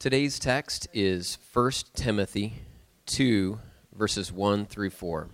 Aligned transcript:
Today's 0.00 0.38
text 0.38 0.86
is 0.92 1.38
1 1.52 1.72
Timothy 1.92 2.62
2, 3.06 3.58
verses 3.92 4.30
1 4.30 4.66
through 4.66 4.90
4. 4.90 5.28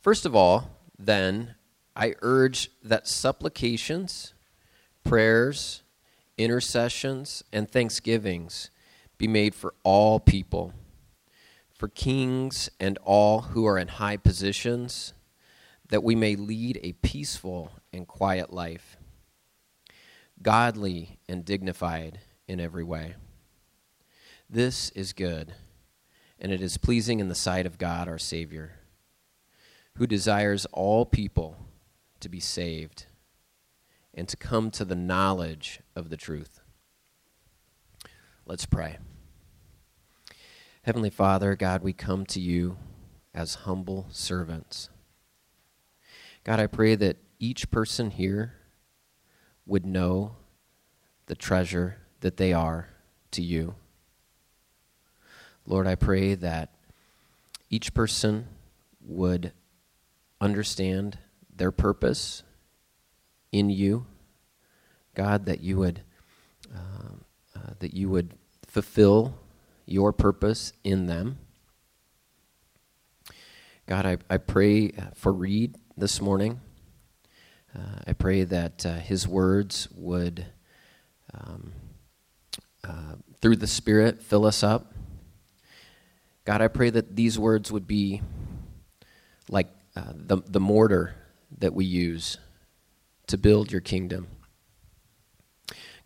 First 0.00 0.26
of 0.26 0.34
all, 0.34 0.80
then, 0.98 1.54
I 1.94 2.16
urge 2.20 2.72
that 2.82 3.06
supplications, 3.06 4.34
prayers, 5.04 5.84
intercessions, 6.36 7.44
and 7.52 7.70
thanksgivings 7.70 8.70
be 9.18 9.28
made 9.28 9.54
for 9.54 9.72
all 9.84 10.18
people, 10.18 10.72
for 11.72 11.86
kings 11.86 12.68
and 12.80 12.98
all 13.04 13.42
who 13.42 13.64
are 13.66 13.78
in 13.78 13.86
high 13.86 14.16
positions, 14.16 15.14
that 15.90 16.02
we 16.02 16.16
may 16.16 16.34
lead 16.34 16.80
a 16.82 16.94
peaceful 16.94 17.70
and 17.92 18.08
quiet 18.08 18.52
life, 18.52 18.96
godly 20.42 21.20
and 21.28 21.44
dignified 21.44 22.18
in 22.46 22.60
every 22.60 22.84
way. 22.84 23.14
This 24.48 24.90
is 24.90 25.12
good, 25.12 25.54
and 26.38 26.52
it 26.52 26.60
is 26.60 26.76
pleasing 26.76 27.20
in 27.20 27.28
the 27.28 27.34
sight 27.34 27.64
of 27.66 27.78
God 27.78 28.08
our 28.08 28.18
Savior, 28.18 28.80
who 29.96 30.06
desires 30.06 30.66
all 30.72 31.06
people 31.06 31.56
to 32.20 32.28
be 32.28 32.40
saved 32.40 33.06
and 34.14 34.28
to 34.28 34.36
come 34.36 34.70
to 34.70 34.84
the 34.84 34.94
knowledge 34.94 35.80
of 35.96 36.10
the 36.10 36.16
truth. 36.16 36.60
Let's 38.44 38.66
pray. 38.66 38.98
Heavenly 40.82 41.10
Father, 41.10 41.54
God, 41.54 41.82
we 41.82 41.92
come 41.92 42.26
to 42.26 42.40
you 42.40 42.76
as 43.32 43.54
humble 43.54 44.06
servants. 44.10 44.90
God, 46.44 46.58
I 46.58 46.66
pray 46.66 46.96
that 46.96 47.18
each 47.38 47.70
person 47.70 48.10
here 48.10 48.54
would 49.64 49.86
know 49.86 50.36
the 51.26 51.36
treasure 51.36 51.98
that 52.22 52.38
they 52.38 52.52
are 52.52 52.88
to 53.32 53.42
you. 53.42 53.74
Lord, 55.66 55.86
I 55.86 55.94
pray 55.94 56.34
that 56.34 56.70
each 57.70 57.94
person 57.94 58.46
would 59.00 59.52
understand 60.40 61.18
their 61.54 61.70
purpose 61.70 62.42
in 63.52 63.70
you. 63.70 64.06
God, 65.14 65.46
that 65.46 65.60
you 65.60 65.76
would 65.78 66.00
uh, 66.74 67.14
uh, 67.54 67.70
that 67.80 67.92
you 67.94 68.08
would 68.08 68.32
fulfill 68.66 69.34
your 69.84 70.12
purpose 70.12 70.72
in 70.82 71.06
them. 71.06 71.38
God, 73.86 74.06
I, 74.06 74.16
I 74.30 74.38
pray 74.38 74.92
for 75.14 75.32
Reed 75.32 75.76
this 75.96 76.20
morning. 76.20 76.60
Uh, 77.76 78.00
I 78.06 78.12
pray 78.14 78.44
that 78.44 78.86
uh, 78.86 78.94
his 78.94 79.28
words 79.28 79.88
would 79.94 80.46
um, 81.34 81.72
uh, 82.84 83.16
through 83.40 83.56
the 83.56 83.66
Spirit, 83.66 84.22
fill 84.22 84.44
us 84.44 84.62
up. 84.62 84.92
God, 86.44 86.60
I 86.60 86.68
pray 86.68 86.90
that 86.90 87.14
these 87.14 87.38
words 87.38 87.70
would 87.70 87.86
be 87.86 88.22
like 89.48 89.68
uh, 89.94 90.12
the, 90.14 90.38
the 90.46 90.60
mortar 90.60 91.14
that 91.58 91.74
we 91.74 91.84
use 91.84 92.38
to 93.28 93.38
build 93.38 93.70
your 93.70 93.80
kingdom. 93.80 94.26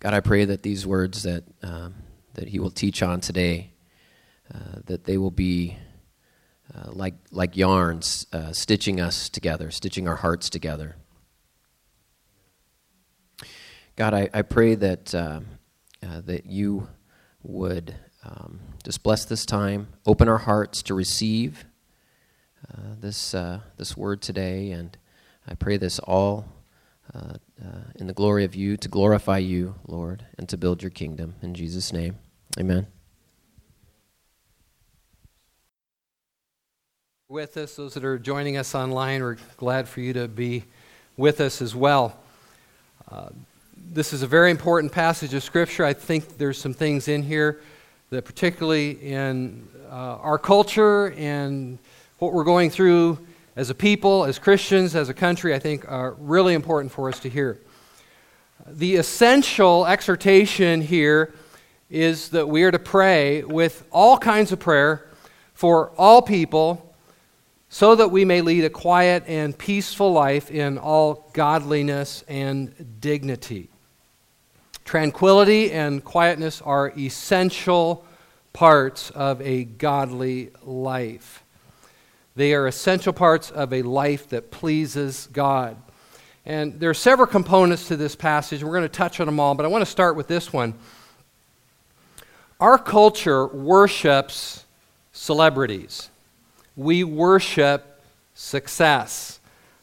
God, 0.01 0.13
I 0.13 0.21
pray 0.21 0.45
that 0.45 0.63
these 0.63 0.87
words 0.87 1.23
that, 1.23 1.45
uh, 1.63 1.89
that 2.35 2.49
he 2.49 2.59
will 2.59 2.71
teach 2.71 3.03
on 3.03 3.21
today, 3.21 3.73
uh, 4.55 4.81
that 4.85 5.05
they 5.05 5.17
will 5.17 5.31
be 5.31 5.79
uh, 6.75 6.91
like, 6.91 7.15
like 7.31 7.57
yarns, 7.57 8.27
uh, 8.33 8.53
stitching 8.53 9.01
us 9.01 9.29
together, 9.29 9.71
stitching 9.71 10.07
our 10.07 10.17
hearts 10.17 10.51
together. 10.51 10.97
God, 13.95 14.13
I, 14.13 14.29
I 14.35 14.43
pray 14.43 14.75
that 14.75 15.15
uh, 16.03 16.21
that 16.23 16.47
you 16.47 16.89
would 17.43 17.95
um, 18.25 18.61
just 18.85 19.03
bless 19.03 19.25
this 19.25 19.47
time, 19.47 19.89
open 20.05 20.29
our 20.29 20.39
hearts 20.39 20.83
to 20.83 20.95
receive 20.95 21.65
uh, 22.73 22.95
this, 23.01 23.35
uh, 23.35 23.61
this 23.77 23.97
word 23.97 24.21
today, 24.21 24.71
and 24.73 24.97
I 25.47 25.55
pray 25.55 25.77
this 25.77 25.99
all 26.01 26.47
uh, 27.15 27.35
uh, 27.65 27.81
in 27.95 28.09
the 28.09 28.13
glory 28.13 28.45
of 28.45 28.55
you, 28.55 28.77
to 28.77 28.89
glorify 28.89 29.39
you, 29.39 29.77
Lord, 29.87 30.27
and 30.37 30.49
to 30.49 30.57
build 30.57 30.83
your 30.83 30.91
kingdom. 30.91 31.37
In 31.41 31.55
Jesus' 31.55 31.93
name, 31.93 32.17
amen. 32.59 32.89
With 37.29 37.57
us, 37.57 37.77
those 37.77 37.95
that 37.95 38.05
are 38.05 38.19
joining 38.19 38.57
us 38.57 38.75
online, 38.75 39.23
we're 39.23 39.37
glad 39.57 39.89
for 39.89 40.01
you 40.01 40.13
to 40.15 40.29
be 40.29 40.65
with 41.17 41.41
us 41.41 41.63
as 41.63 41.75
well. 41.75 42.19
This 43.89 44.13
is 44.13 44.23
a 44.23 44.27
very 44.27 44.51
important 44.51 44.91
passage 44.91 45.33
of 45.33 45.45
Scripture. 45.45 45.85
I 45.85 45.93
think 45.93 46.39
there's 46.39 46.59
some 46.59 46.75
things 46.75 47.07
in 47.07 47.23
here 47.23 47.63
that, 48.11 48.25
particularly 48.25 48.91
in 48.91 49.69
uh, 49.89 50.17
our 50.17 50.39
culture 50.39 51.13
and 51.13 51.79
what 52.19 52.33
we're 52.33 52.45
going 52.45 52.69
through 52.69 53.19
as 53.55 53.71
a 53.71 53.75
people, 53.75 54.25
as 54.25 54.39
Christians, 54.41 54.97
as 54.97 55.09
a 55.09 55.15
country, 55.15 55.55
I 55.55 55.61
think 55.61 55.91
are 55.91 56.13
really 56.19 56.55
important 56.55 56.93
for 56.93 57.09
us 57.09 57.21
to 57.21 57.31
hear. 57.31 57.61
The 58.67 58.97
essential 58.97 59.87
exhortation 59.87 60.81
here 60.81 61.33
is 61.89 62.31
that 62.31 62.49
we 62.49 62.65
are 62.65 62.73
to 62.73 62.81
pray 62.81 63.45
with 63.45 63.87
all 63.93 64.19
kinds 64.19 64.51
of 64.51 64.59
prayer 64.59 65.09
for 65.55 65.91
all 65.97 66.23
people 66.23 66.95
so 67.69 67.95
that 67.95 68.11
we 68.11 68.25
may 68.25 68.41
lead 68.41 68.65
a 68.65 68.71
quiet 68.71 69.23
and 69.29 69.57
peaceful 69.57 70.13
life 70.13 70.51
in 70.51 70.77
all 70.77 71.31
godliness 71.33 72.25
and 72.27 73.01
dignity. 73.01 73.71
Tranquility 74.87 75.73
and 75.73 76.03
quietness 76.05 76.63
are 76.63 76.93
essential 76.97 78.05
parts 78.53 79.11
of 79.11 79.43
a 79.43 79.65
godly 79.65 80.53
life. 80.63 81.43
They 82.37 82.55
are 82.55 82.69
essential 82.69 83.13
parts 83.13 83.51
of 83.51 83.73
a 83.73 83.83
life 83.83 84.29
that 84.29 84.53
pleases 84.53 85.29
God. 85.33 85.77
And 86.45 86.79
there 86.79 86.89
are 86.89 86.95
several 86.95 87.27
components 87.27 87.89
to 87.89 87.97
this 87.97 88.15
passage. 88.15 88.63
We're 88.63 88.71
going 88.71 88.83
to 88.83 88.89
touch 88.89 89.19
on 89.19 89.27
them 89.27 89.41
all, 89.41 89.57
but 89.57 89.67
I 89.67 89.69
want 89.69 89.83
to 89.83 89.91
start 89.91 90.15
with 90.15 90.29
this 90.29 90.53
one. 90.53 90.75
Our 92.61 92.79
culture 92.79 93.45
worships 93.49 94.65
celebrities, 95.11 96.11
we 96.77 97.03
worship 97.03 98.01
success. 98.35 99.41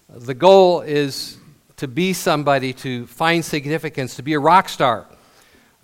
The 0.07 0.33
goal 0.33 0.79
is 0.79 1.39
to 1.77 1.87
be 1.87 2.13
somebody, 2.13 2.73
to 2.73 3.07
find 3.07 3.43
significance, 3.43 4.15
to 4.15 4.23
be 4.23 4.33
a 4.33 4.39
rock 4.39 4.69
star. 4.69 5.07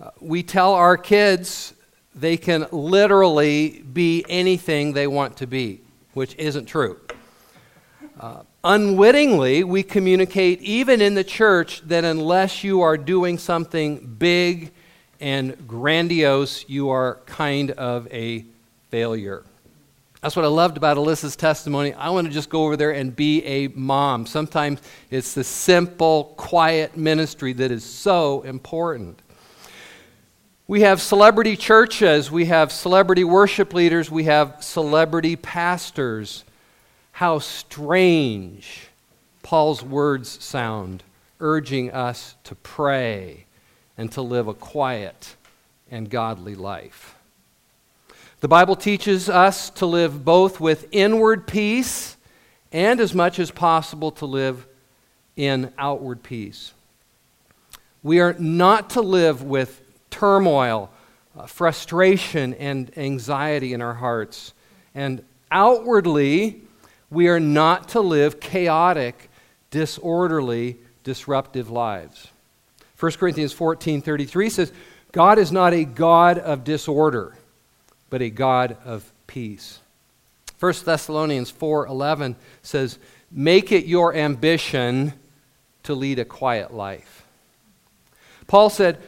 Uh, 0.00 0.10
we 0.20 0.42
tell 0.42 0.74
our 0.74 0.96
kids 0.96 1.74
they 2.14 2.36
can 2.36 2.66
literally 2.72 3.82
be 3.92 4.24
anything 4.28 4.92
they 4.92 5.06
want 5.06 5.36
to 5.36 5.46
be, 5.46 5.80
which 6.14 6.34
isn't 6.36 6.66
true. 6.66 6.98
Uh, 8.18 8.42
unwittingly, 8.64 9.64
we 9.64 9.82
communicate, 9.82 10.60
even 10.62 11.00
in 11.00 11.14
the 11.14 11.24
church, 11.24 11.80
that 11.82 12.04
unless 12.04 12.62
you 12.62 12.82
are 12.82 12.96
doing 12.96 13.38
something 13.38 13.98
big 14.18 14.72
and 15.20 15.66
grandiose, 15.66 16.68
you 16.68 16.90
are 16.90 17.20
kind 17.26 17.70
of 17.72 18.06
a 18.12 18.44
failure. 18.90 19.44
That's 20.20 20.36
what 20.36 20.44
I 20.44 20.48
loved 20.48 20.76
about 20.76 20.98
Alyssa's 20.98 21.34
testimony. 21.34 21.94
I 21.94 22.10
want 22.10 22.26
to 22.26 22.32
just 22.32 22.50
go 22.50 22.64
over 22.64 22.76
there 22.76 22.90
and 22.90 23.16
be 23.16 23.42
a 23.44 23.68
mom. 23.68 24.26
Sometimes 24.26 24.80
it's 25.10 25.32
the 25.32 25.44
simple, 25.44 26.34
quiet 26.36 26.96
ministry 26.96 27.54
that 27.54 27.70
is 27.70 27.84
so 27.84 28.42
important. 28.42 29.18
We 30.68 30.82
have 30.82 31.00
celebrity 31.00 31.56
churches, 31.56 32.30
we 32.30 32.44
have 32.44 32.70
celebrity 32.70 33.24
worship 33.24 33.72
leaders, 33.74 34.10
we 34.10 34.24
have 34.24 34.62
celebrity 34.62 35.36
pastors. 35.36 36.44
How 37.12 37.38
strange 37.38 38.88
Paul's 39.42 39.82
words 39.82 40.42
sound, 40.44 41.02
urging 41.40 41.90
us 41.90 42.36
to 42.44 42.54
pray 42.54 43.46
and 43.98 44.12
to 44.12 44.22
live 44.22 44.48
a 44.48 44.54
quiet 44.54 45.34
and 45.90 46.08
godly 46.08 46.54
life. 46.54 47.16
The 48.40 48.48
Bible 48.48 48.74
teaches 48.74 49.28
us 49.28 49.68
to 49.70 49.84
live 49.84 50.24
both 50.24 50.60
with 50.60 50.88
inward 50.92 51.46
peace 51.46 52.16
and, 52.72 52.98
as 52.98 53.14
much 53.14 53.38
as 53.38 53.50
possible, 53.50 54.10
to 54.12 54.24
live 54.24 54.66
in 55.36 55.70
outward 55.76 56.22
peace. 56.22 56.72
We 58.02 58.18
are 58.20 58.32
not 58.38 58.88
to 58.90 59.02
live 59.02 59.42
with 59.42 59.82
turmoil, 60.08 60.90
uh, 61.38 61.44
frustration, 61.44 62.54
and 62.54 62.90
anxiety 62.96 63.74
in 63.74 63.82
our 63.82 63.92
hearts. 63.92 64.54
And 64.94 65.22
outwardly, 65.52 66.62
we 67.10 67.28
are 67.28 67.40
not 67.40 67.90
to 67.90 68.00
live 68.00 68.40
chaotic, 68.40 69.28
disorderly, 69.70 70.78
disruptive 71.04 71.68
lives. 71.68 72.28
1 72.96 73.18
Corinthians 73.18 73.52
14:33 73.52 74.48
says, 74.48 74.72
"God 75.12 75.38
is 75.38 75.52
not 75.52 75.74
a 75.74 75.84
God 75.84 76.38
of 76.38 76.64
disorder, 76.64 77.34
but 78.10 78.20
a 78.20 78.30
God 78.30 78.76
of 78.84 79.10
peace. 79.26 79.80
1 80.58 80.84
Thessalonians 80.84 81.50
4:11 81.50 82.36
says, 82.62 82.98
"Make 83.30 83.72
it 83.72 83.86
your 83.86 84.14
ambition 84.14 85.14
to 85.84 85.94
lead 85.94 86.18
a 86.18 86.24
quiet 86.24 86.74
life." 86.74 87.24
Paul 88.46 88.68
said, 88.68 88.98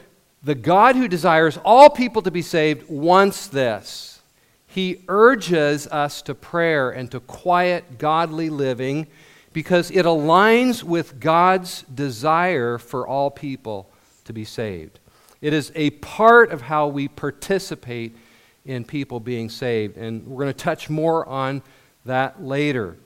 The 0.41 0.55
God 0.55 0.95
who 0.95 1.07
desires 1.07 1.57
all 1.63 1.89
people 1.89 2.21
to 2.21 2.31
be 2.31 2.41
saved 2.41 2.89
wants 2.89 3.47
this. 3.47 4.21
He 4.67 5.03
urges 5.07 5.85
us 5.87 6.21
to 6.23 6.33
prayer 6.33 6.89
and 6.89 7.11
to 7.11 7.19
quiet, 7.19 7.97
godly 7.97 8.49
living 8.49 9.07
because 9.51 9.91
it 9.91 10.05
aligns 10.05 10.81
with 10.81 11.19
God's 11.19 11.83
desire 11.83 12.77
for 12.77 13.07
all 13.07 13.29
people 13.29 13.89
to 14.23 14.33
be 14.33 14.45
saved. 14.45 14.99
It 15.41 15.53
is 15.53 15.71
a 15.75 15.91
part 15.91 16.51
of 16.51 16.61
how 16.61 16.87
we 16.87 17.07
participate 17.07 18.15
in 18.65 18.83
people 18.83 19.19
being 19.19 19.49
saved. 19.49 19.97
And 19.97 20.25
we're 20.25 20.43
going 20.43 20.53
to 20.53 20.59
touch 20.59 20.89
more 20.89 21.27
on 21.27 21.61
that 22.05 22.43
later. 22.43 22.97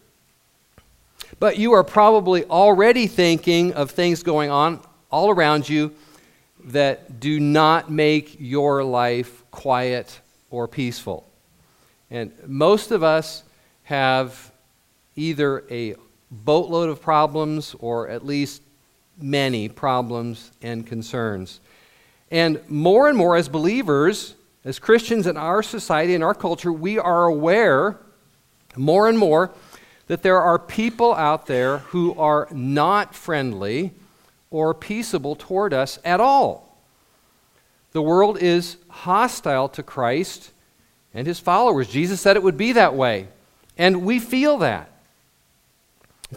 But 1.39 1.57
you 1.57 1.73
are 1.73 1.83
probably 1.83 2.45
already 2.45 3.07
thinking 3.07 3.73
of 3.73 3.91
things 3.91 4.23
going 4.23 4.49
on 4.49 4.79
all 5.11 5.29
around 5.29 5.67
you 5.67 5.93
that 6.65 7.19
do 7.19 7.39
not 7.39 7.89
make 7.91 8.37
your 8.39 8.83
life 8.83 9.43
quiet 9.51 10.19
or 10.49 10.67
peaceful. 10.67 11.27
And 12.09 12.31
most 12.45 12.91
of 12.91 13.03
us 13.03 13.43
have 13.83 14.51
either 15.15 15.63
a 15.69 15.95
boatload 16.31 16.89
of 16.89 17.01
problems 17.01 17.75
or 17.79 18.09
at 18.09 18.25
least 18.25 18.61
many 19.19 19.69
problems 19.69 20.51
and 20.61 20.85
concerns. 20.85 21.59
And 22.29 22.61
more 22.69 23.07
and 23.07 23.17
more 23.17 23.35
as 23.35 23.49
believers, 23.49 24.35
as 24.67 24.79
Christians 24.79 25.27
in 25.27 25.37
our 25.37 25.63
society, 25.63 26.13
in 26.13 26.21
our 26.21 26.33
culture, 26.33 26.73
we 26.73 26.99
are 26.99 27.23
aware 27.23 27.97
more 28.75 29.07
and 29.07 29.17
more 29.17 29.49
that 30.07 30.23
there 30.23 30.41
are 30.41 30.59
people 30.59 31.15
out 31.15 31.45
there 31.45 31.77
who 31.77 32.13
are 32.19 32.49
not 32.51 33.15
friendly 33.15 33.93
or 34.51 34.73
peaceable 34.73 35.37
toward 35.37 35.73
us 35.73 35.99
at 36.03 36.19
all. 36.19 36.77
The 37.93 38.01
world 38.01 38.39
is 38.41 38.75
hostile 38.89 39.69
to 39.69 39.81
Christ 39.81 40.51
and 41.13 41.25
his 41.25 41.39
followers. 41.39 41.87
Jesus 41.87 42.19
said 42.19 42.35
it 42.35 42.43
would 42.43 42.57
be 42.57 42.73
that 42.73 42.93
way, 42.93 43.29
and 43.77 44.03
we 44.03 44.19
feel 44.19 44.57
that. 44.57 44.91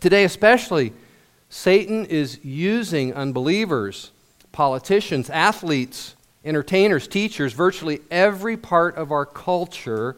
Today, 0.01 0.23
especially, 0.23 0.93
Satan 1.49 2.05
is 2.05 2.39
using 2.45 3.13
unbelievers, 3.13 4.13
politicians, 4.53 5.29
athletes, 5.31 6.15
entertainers, 6.45 7.07
teachers, 7.07 7.53
virtually 7.53 8.01
every 8.11 8.57
part 8.57 8.97
of 8.97 9.13
our 9.13 9.27
culture 9.27 10.17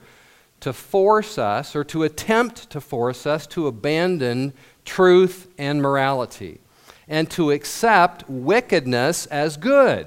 to 0.61 0.73
force 0.73 1.39
us 1.39 1.75
or 1.75 1.83
to 1.83 2.05
attempt 2.05 2.71
to 2.71 2.81
force 2.81 3.27
us 3.27 3.47
to 3.49 3.67
abandon 3.67 4.53
truth 4.85 5.49
and 5.59 5.83
morality 5.83 6.61
and 7.09 7.29
to 7.31 7.51
accept 7.51 8.29
wickedness 8.29 9.27
as 9.27 9.57
good. 9.57 10.07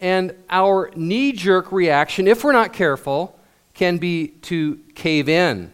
And 0.00 0.34
our 0.50 0.90
knee 0.94 1.32
jerk 1.32 1.72
reaction, 1.72 2.26
if 2.28 2.44
we're 2.44 2.52
not 2.52 2.72
careful, 2.72 3.38
can 3.74 3.98
be 3.98 4.28
to 4.42 4.80
cave 4.94 5.28
in 5.28 5.70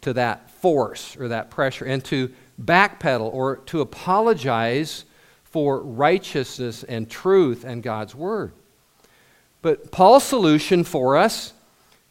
to 0.00 0.12
that 0.12 0.50
force 0.50 1.16
or 1.16 1.28
that 1.28 1.50
pressure 1.50 1.84
and 1.84 2.04
to 2.06 2.32
backpedal 2.60 3.32
or 3.32 3.56
to 3.58 3.80
apologize 3.80 5.04
for 5.44 5.80
righteousness 5.80 6.82
and 6.82 7.08
truth 7.08 7.64
and 7.64 7.82
God's 7.82 8.14
Word. 8.14 8.52
But 9.64 9.90
Paul's 9.90 10.24
solution 10.24 10.84
for 10.84 11.16
us 11.16 11.54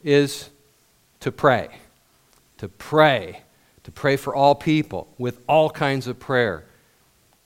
is 0.03 0.49
to 1.19 1.31
pray. 1.31 1.69
To 2.57 2.67
pray. 2.67 3.43
To 3.83 3.91
pray 3.91 4.17
for 4.17 4.33
all 4.33 4.55
people 4.55 5.07
with 5.19 5.39
all 5.47 5.69
kinds 5.69 6.07
of 6.07 6.19
prayer, 6.19 6.65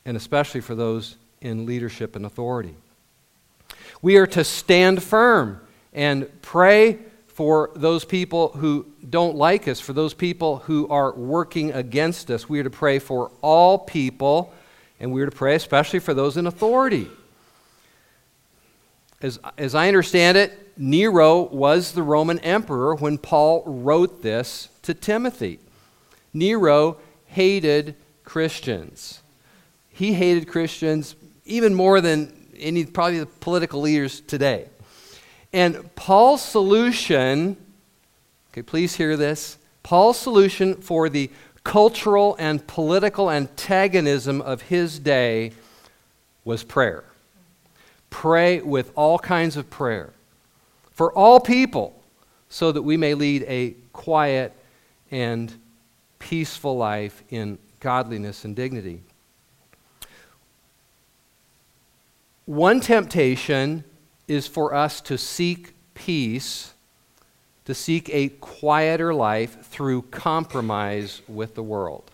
and 0.06 0.16
especially 0.16 0.62
for 0.62 0.76
those 0.76 1.18
in 1.42 1.66
leadership 1.66 2.16
and 2.16 2.26
authority. 2.26 2.74
We 4.02 4.16
are 4.16 4.28
to 4.28 4.46
stand 4.46 5.04
firm 5.04 5.60
and 5.92 6.42
pray 6.42 7.00
for 7.28 7.72
those 7.76 8.06
people 8.06 8.48
who 8.52 8.86
don't 9.10 9.36
like 9.36 9.68
us, 9.68 9.82
for 9.82 9.92
those 9.92 10.14
people 10.14 10.60
who 10.60 10.88
are 10.88 11.12
working 11.12 11.74
against 11.74 12.32
us. 12.32 12.48
We 12.48 12.62
are 12.62 12.64
to 12.64 12.70
pray 12.70 13.00
for 13.00 13.30
all 13.42 13.78
people, 13.78 14.54
and 15.02 15.12
we 15.12 15.22
are 15.22 15.30
to 15.30 15.36
pray 15.36 15.56
especially 15.56 16.00
for 16.00 16.14
those 16.14 16.38
in 16.38 16.48
authority. 16.48 17.10
As, 19.22 19.40
as 19.58 19.74
I 19.74 19.88
understand 19.88 20.38
it, 20.38 20.78
Nero 20.78 21.42
was 21.42 21.94
the 21.94 22.04
Roman 22.04 22.40
emperor 22.40 22.96
when 22.96 23.18
Paul 23.18 23.64
wrote 23.66 24.22
this 24.22 24.70
to 24.84 24.94
Timothy. 24.94 25.60
Nero 26.34 26.98
hated 27.26 27.96
Christians. 28.24 29.22
He 29.90 30.14
hated 30.14 30.48
Christians 30.48 31.16
even 31.46 31.74
more 31.74 32.00
than 32.02 32.32
any, 32.60 32.86
probably 32.86 33.20
the 33.20 33.26
political 33.26 33.82
leaders 33.82 34.22
today. 34.22 34.70
And 35.52 35.96
Paul's 35.96 36.44
solution, 36.44 37.58
okay, 38.52 38.62
please 38.62 38.96
hear 38.96 39.18
this. 39.18 39.58
Paul's 39.82 40.20
solution 40.20 40.76
for 40.76 41.10
the 41.10 41.32
cultural 41.64 42.36
and 42.38 42.66
political 42.68 43.32
antagonism 43.32 44.42
of 44.42 44.62
his 44.64 45.00
day 45.00 45.54
was 46.46 46.64
prayer. 46.64 47.04
Pray 48.10 48.62
with 48.62 48.92
all 48.96 49.20
kinds 49.20 49.58
of 49.58 49.70
prayer 49.70 50.14
for 50.92 51.14
all 51.14 51.40
people 51.40 52.02
so 52.50 52.72
that 52.72 52.82
we 52.82 52.98
may 52.98 53.14
lead 53.14 53.44
a 53.44 53.76
quiet 53.94 54.54
and 55.12 55.54
peaceful 56.18 56.76
life 56.76 57.24
in 57.30 57.60
godliness 57.80 58.44
and 58.46 58.56
dignity. 58.56 59.02
One 62.46 62.80
temptation 62.80 63.84
is 64.28 64.48
for 64.48 64.74
us 64.74 65.02
to 65.02 65.18
seek 65.18 65.74
peace, 65.94 66.74
to 67.66 67.76
seek 67.76 68.10
a 68.10 68.30
quieter 68.30 69.14
life 69.14 69.66
through 69.66 70.04
compromise 70.04 71.22
with 71.28 71.56
the 71.56 71.64
world. 71.64 72.10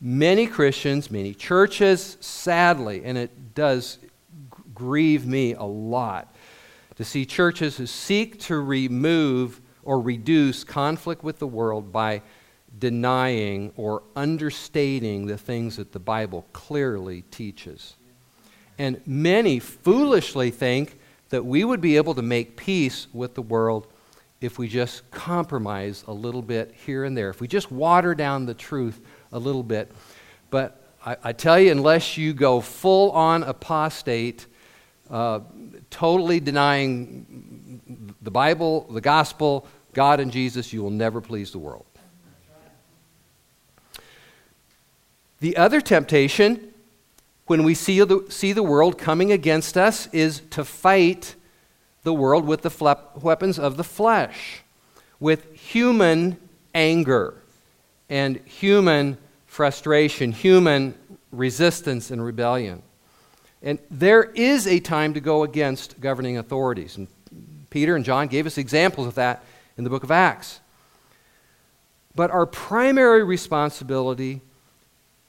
Many 0.00 0.46
Christians, 0.46 1.10
many 1.10 1.34
churches, 1.34 2.16
sadly, 2.20 3.02
and 3.04 3.16
it 3.16 3.54
does 3.54 3.98
grieve 4.78 5.26
me 5.26 5.54
a 5.54 5.64
lot 5.64 6.34
to 6.96 7.04
see 7.04 7.26
churches 7.26 7.76
who 7.76 7.86
seek 7.86 8.38
to 8.40 8.58
remove 8.58 9.60
or 9.82 10.00
reduce 10.00 10.64
conflict 10.64 11.22
with 11.22 11.38
the 11.38 11.46
world 11.46 11.92
by 11.92 12.22
denying 12.78 13.72
or 13.76 14.02
understating 14.14 15.26
the 15.26 15.38
things 15.38 15.76
that 15.76 15.92
the 15.92 15.98
Bible 15.98 16.46
clearly 16.52 17.22
teaches. 17.30 17.94
And 18.78 19.00
many 19.06 19.58
foolishly 19.58 20.50
think 20.50 20.98
that 21.30 21.44
we 21.44 21.64
would 21.64 21.80
be 21.80 21.96
able 21.96 22.14
to 22.14 22.22
make 22.22 22.56
peace 22.56 23.06
with 23.12 23.34
the 23.34 23.42
world 23.42 23.86
if 24.40 24.58
we 24.58 24.68
just 24.68 25.10
compromise 25.10 26.04
a 26.06 26.12
little 26.12 26.42
bit 26.42 26.74
here 26.86 27.04
and 27.04 27.16
there, 27.16 27.30
if 27.30 27.40
we 27.40 27.48
just 27.48 27.72
water 27.72 28.14
down 28.14 28.46
the 28.46 28.54
truth 28.54 29.00
a 29.32 29.38
little 29.38 29.64
bit. 29.64 29.90
But 30.50 30.80
I, 31.04 31.16
I 31.24 31.32
tell 31.32 31.58
you, 31.58 31.72
unless 31.72 32.16
you 32.16 32.32
go 32.32 32.60
full 32.60 33.10
on 33.12 33.42
apostate, 33.42 34.46
uh, 35.10 35.40
totally 35.90 36.40
denying 36.40 38.14
the 38.22 38.30
Bible, 38.30 38.86
the 38.90 39.00
gospel, 39.00 39.66
God, 39.92 40.20
and 40.20 40.30
Jesus, 40.30 40.72
you 40.72 40.82
will 40.82 40.90
never 40.90 41.20
please 41.20 41.52
the 41.52 41.58
world. 41.58 41.84
The 45.40 45.56
other 45.56 45.80
temptation 45.80 46.72
when 47.48 47.64
we 47.64 47.74
see 47.74 47.98
the, 48.04 48.24
see 48.28 48.52
the 48.52 48.62
world 48.62 48.98
coming 48.98 49.32
against 49.32 49.76
us 49.76 50.06
is 50.12 50.42
to 50.50 50.64
fight 50.64 51.34
the 52.02 52.12
world 52.12 52.46
with 52.46 52.62
the 52.62 52.70
flep- 52.70 53.22
weapons 53.22 53.58
of 53.58 53.76
the 53.76 53.84
flesh, 53.84 54.62
with 55.18 55.52
human 55.54 56.36
anger 56.74 57.34
and 58.08 58.36
human 58.44 59.16
frustration, 59.46 60.30
human 60.30 60.94
resistance 61.32 62.10
and 62.10 62.22
rebellion. 62.22 62.82
And 63.62 63.78
there 63.90 64.24
is 64.24 64.66
a 64.66 64.80
time 64.80 65.14
to 65.14 65.20
go 65.20 65.42
against 65.42 66.00
governing 66.00 66.38
authorities. 66.38 66.96
And 66.96 67.08
Peter 67.70 67.96
and 67.96 68.04
John 68.04 68.28
gave 68.28 68.46
us 68.46 68.58
examples 68.58 69.06
of 69.06 69.14
that 69.16 69.44
in 69.76 69.84
the 69.84 69.90
book 69.90 70.04
of 70.04 70.10
Acts. 70.10 70.60
But 72.14 72.30
our 72.30 72.46
primary 72.46 73.24
responsibility 73.24 74.40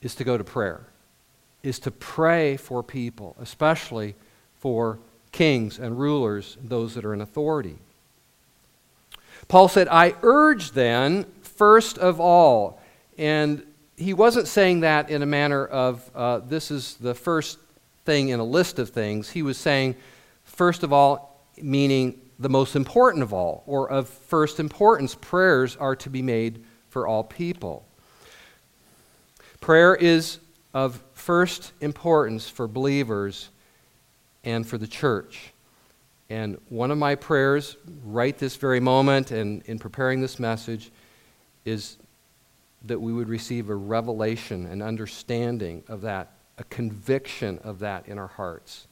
is 0.01 0.15
to 0.15 0.23
go 0.23 0.37
to 0.37 0.43
prayer 0.43 0.89
is 1.63 1.79
to 1.79 1.91
pray 1.91 2.57
for 2.57 2.83
people, 2.83 3.35
especially 3.39 4.15
for 4.59 4.99
kings 5.31 5.79
and 5.79 5.99
rulers, 5.99 6.57
those 6.63 6.95
that 6.95 7.05
are 7.05 7.13
in 7.13 7.21
authority. 7.21 7.77
Paul 9.47 9.67
said, 9.67 9.87
I 9.89 10.15
urge 10.21 10.71
then, 10.71 11.25
first 11.41 11.97
of 11.97 12.19
all, 12.19 12.81
and 13.17 13.63
he 13.97 14.13
wasn't 14.13 14.47
saying 14.47 14.81
that 14.81 15.09
in 15.09 15.21
a 15.21 15.25
manner 15.25 15.65
of 15.65 16.09
uh, 16.15 16.39
this 16.39 16.71
is 16.71 16.95
the 16.95 17.13
first 17.13 17.59
thing 18.09 18.29
in 18.29 18.39
a 18.39 18.43
list 18.43 18.79
of 18.79 18.89
things. 18.89 19.29
He 19.29 19.43
was 19.43 19.55
saying, 19.55 19.95
first 20.43 20.81
of 20.81 20.91
all, 20.91 21.45
meaning 21.61 22.19
the 22.39 22.49
most 22.49 22.75
important 22.75 23.21
of 23.21 23.33
all, 23.33 23.61
or 23.67 23.87
of 23.87 24.09
first 24.09 24.59
importance, 24.59 25.13
prayers 25.13 25.75
are 25.75 25.95
to 25.97 26.09
be 26.09 26.23
made 26.23 26.63
for 26.89 27.07
all 27.07 27.23
people. 27.23 27.85
Prayer 29.61 29.93
is 29.93 30.39
of 30.73 31.03
first 31.13 31.71
importance 31.81 32.49
for 32.49 32.67
believers 32.67 33.49
and 34.43 34.65
for 34.65 34.79
the 34.79 34.87
church. 34.87 35.53
And 36.31 36.59
one 36.69 36.89
of 36.89 36.97
my 36.97 37.13
prayers, 37.13 37.77
right 38.03 38.35
this 38.35 38.55
very 38.55 38.79
moment 38.79 39.29
and 39.29 39.61
in 39.67 39.77
preparing 39.77 40.19
this 40.19 40.39
message, 40.39 40.89
is 41.63 41.97
that 42.85 42.99
we 42.99 43.13
would 43.13 43.29
receive 43.29 43.69
a 43.69 43.75
revelation, 43.75 44.65
an 44.65 44.81
understanding 44.81 45.83
of 45.87 46.01
that, 46.01 46.31
a 46.59 46.63
conviction 46.65 47.57
of 47.63 47.79
that 47.79 48.07
in 48.07 48.19
our 48.19 48.27
hearts. 48.27 48.87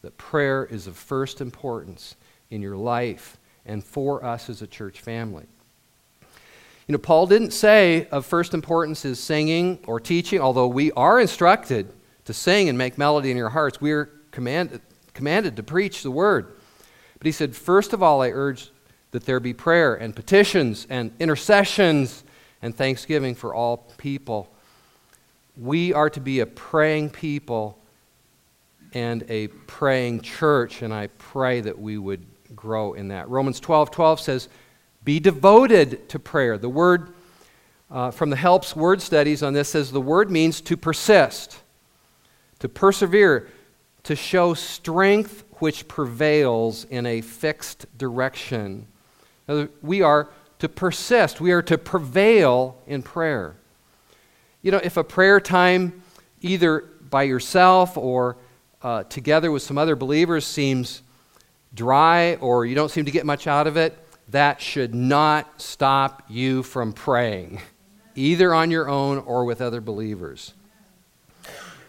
That 0.00 0.16
prayer 0.18 0.64
is 0.64 0.86
of 0.88 0.96
first 0.96 1.40
importance 1.40 2.16
in 2.50 2.62
your 2.62 2.76
life 2.76 3.36
and 3.64 3.84
for 3.84 4.24
us 4.24 4.50
as 4.50 4.62
a 4.62 4.66
church 4.66 5.00
family. 5.00 5.44
You 6.88 6.94
know, 6.94 6.98
Paul 6.98 7.26
didn't 7.26 7.52
say 7.52 8.08
of 8.10 8.26
first 8.26 8.54
importance 8.54 9.04
is 9.04 9.20
singing 9.20 9.78
or 9.86 10.00
teaching, 10.00 10.40
although 10.40 10.66
we 10.66 10.90
are 10.92 11.20
instructed 11.20 11.92
to 12.24 12.32
sing 12.32 12.68
and 12.68 12.76
make 12.76 12.98
melody 12.98 13.30
in 13.30 13.36
your 13.36 13.50
hearts. 13.50 13.80
We 13.80 13.92
are 13.92 14.06
commanded, 14.32 14.80
commanded 15.14 15.56
to 15.56 15.62
preach 15.62 16.02
the 16.02 16.10
word. 16.10 16.56
But 17.18 17.26
he 17.26 17.32
said, 17.32 17.54
first 17.54 17.92
of 17.92 18.02
all, 18.02 18.20
I 18.20 18.30
urge 18.30 18.70
that 19.12 19.24
there 19.24 19.38
be 19.38 19.54
prayer 19.54 19.94
and 19.94 20.16
petitions 20.16 20.86
and 20.90 21.12
intercessions 21.20 22.24
and 22.62 22.74
thanksgiving 22.74 23.34
for 23.34 23.54
all 23.54 23.76
people. 23.98 24.52
We 25.56 25.92
are 25.92 26.10
to 26.10 26.20
be 26.20 26.40
a 26.40 26.46
praying 26.46 27.10
people 27.10 27.78
and 28.94 29.24
a 29.28 29.48
praying 29.48 30.20
church, 30.20 30.82
and 30.82 30.92
I 30.92 31.08
pray 31.18 31.60
that 31.60 31.78
we 31.78 31.98
would 31.98 32.24
grow 32.54 32.92
in 32.94 33.08
that. 33.08 33.28
Romans 33.28 33.60
12 33.60 33.90
12 33.90 34.20
says, 34.20 34.48
Be 35.04 35.20
devoted 35.20 36.08
to 36.10 36.18
prayer. 36.18 36.58
The 36.58 36.68
word 36.68 37.12
uh, 37.92 38.10
from 38.10 38.30
the 38.30 38.36
Helps 38.36 38.74
word 38.74 39.02
studies 39.02 39.42
on 39.42 39.52
this 39.52 39.68
says 39.68 39.92
the 39.92 40.00
word 40.00 40.30
means 40.30 40.62
to 40.62 40.76
persist, 40.78 41.58
to 42.60 42.68
persevere, 42.68 43.48
to 44.04 44.16
show 44.16 44.54
strength 44.54 45.44
which 45.58 45.86
prevails 45.88 46.84
in 46.84 47.04
a 47.04 47.20
fixed 47.20 47.86
direction. 47.98 48.86
We 49.82 50.00
are 50.00 50.30
to 50.58 50.68
persist, 50.68 51.40
we 51.40 51.52
are 51.52 51.62
to 51.62 51.76
prevail 51.76 52.78
in 52.86 53.02
prayer. 53.02 53.56
You 54.62 54.70
know, 54.70 54.80
if 54.82 54.96
a 54.96 55.02
prayer 55.02 55.40
time, 55.40 56.02
either 56.40 56.84
by 57.10 57.24
yourself 57.24 57.96
or 57.96 58.36
uh, 58.80 59.02
together 59.04 59.50
with 59.50 59.62
some 59.62 59.76
other 59.76 59.96
believers, 59.96 60.46
seems 60.46 61.02
dry 61.74 62.36
or 62.36 62.64
you 62.64 62.74
don't 62.74 62.90
seem 62.90 63.04
to 63.04 63.10
get 63.10 63.26
much 63.26 63.46
out 63.48 63.66
of 63.66 63.76
it, 63.76 63.98
that 64.28 64.60
should 64.60 64.94
not 64.94 65.60
stop 65.60 66.22
you 66.28 66.62
from 66.62 66.92
praying, 66.92 67.60
either 68.14 68.54
on 68.54 68.70
your 68.70 68.88
own 68.88 69.18
or 69.18 69.44
with 69.44 69.60
other 69.60 69.80
believers. 69.80 70.54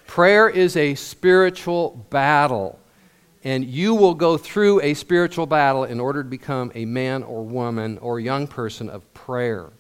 Prayer 0.08 0.50
is 0.50 0.76
a 0.76 0.96
spiritual 0.96 2.06
battle, 2.10 2.80
and 3.44 3.66
you 3.66 3.94
will 3.94 4.14
go 4.14 4.38
through 4.38 4.82
a 4.82 4.94
spiritual 4.94 5.46
battle 5.46 5.84
in 5.84 6.00
order 6.00 6.24
to 6.24 6.30
become 6.30 6.72
a 6.76 6.86
man 6.86 7.24
or 7.24 7.44
woman 7.44 7.98
or 8.00 8.20
young 8.20 8.48
person 8.48 8.90
of 8.90 9.12
prayer. 9.14 9.72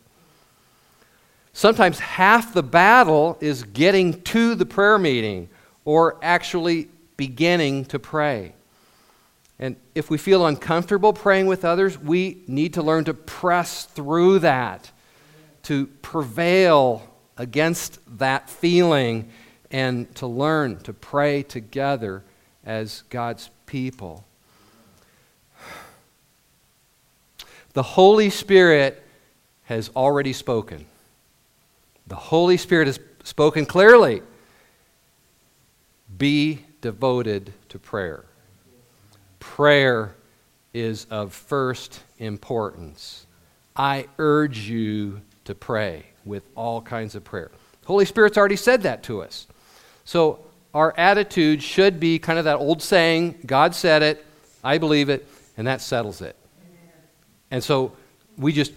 Sometimes 1.54 2.00
half 2.00 2.54
the 2.54 2.64
battle 2.64 3.38
is 3.40 3.64
getting 3.64 4.22
to 4.24 4.56
the 4.56 4.66
prayer 4.66 4.98
meeting 4.98 5.50
or 5.86 6.18
actually 6.24 6.90
beginning 7.16 7.86
to 7.86 8.00
pray. 8.00 8.54
And 9.60 9.76
if 9.94 10.10
we 10.10 10.18
feel 10.18 10.48
uncomfortable 10.48 11.14
praying 11.14 11.46
with 11.46 11.64
others, 11.64 11.98
we 11.98 12.42
need 12.48 12.74
to 12.74 12.82
learn 12.82 13.04
to 13.06 13.14
press 13.14 13.86
through 13.86 14.40
that, 14.40 14.92
to 15.64 15.86
prevail 16.02 17.08
against 17.38 18.00
that 18.18 18.50
feeling, 18.50 19.30
and 19.70 20.14
to 20.16 20.28
learn 20.28 20.80
to 20.82 20.92
pray 20.94 21.44
together 21.44 22.24
as 22.66 23.04
God's 23.10 23.52
people. 23.68 24.26
The 27.74 27.84
Holy 27.84 28.30
Spirit 28.32 29.04
has 29.66 29.90
already 29.96 30.34
spoken. 30.34 30.86
The 32.14 32.20
Holy 32.20 32.58
Spirit 32.58 32.86
has 32.86 33.00
spoken 33.24 33.66
clearly. 33.66 34.22
Be 36.16 36.64
devoted 36.80 37.52
to 37.70 37.80
prayer 37.80 38.26
prayer 39.40 40.16
is 40.76 41.08
of 41.10 41.34
first 41.34 42.04
importance. 42.20 43.26
I 43.76 44.06
urge 44.20 44.60
you 44.60 45.22
to 45.46 45.56
pray 45.56 46.06
with 46.24 46.44
all 46.54 46.84
kinds 46.84 47.16
of 47.16 47.24
prayer. 47.24 47.50
Holy 47.86 48.06
Spirit's 48.06 48.38
already 48.38 48.58
said 48.58 48.84
that 48.84 49.02
to 49.06 49.24
us. 49.24 49.48
So 50.06 50.46
our 50.72 50.94
attitude 50.96 51.64
should 51.64 52.00
be 52.00 52.20
kind 52.20 52.38
of 52.38 52.46
that 52.46 52.58
old 52.58 52.84
saying 52.84 53.40
God 53.44 53.74
said 53.74 54.04
it, 54.04 54.24
I 54.64 54.78
believe 54.78 55.10
it, 55.10 55.28
and 55.58 55.66
that 55.66 55.82
settles 55.82 56.22
it. 56.22 56.36
And 57.50 57.64
so 57.64 57.94
we 58.38 58.54
just 58.54 58.72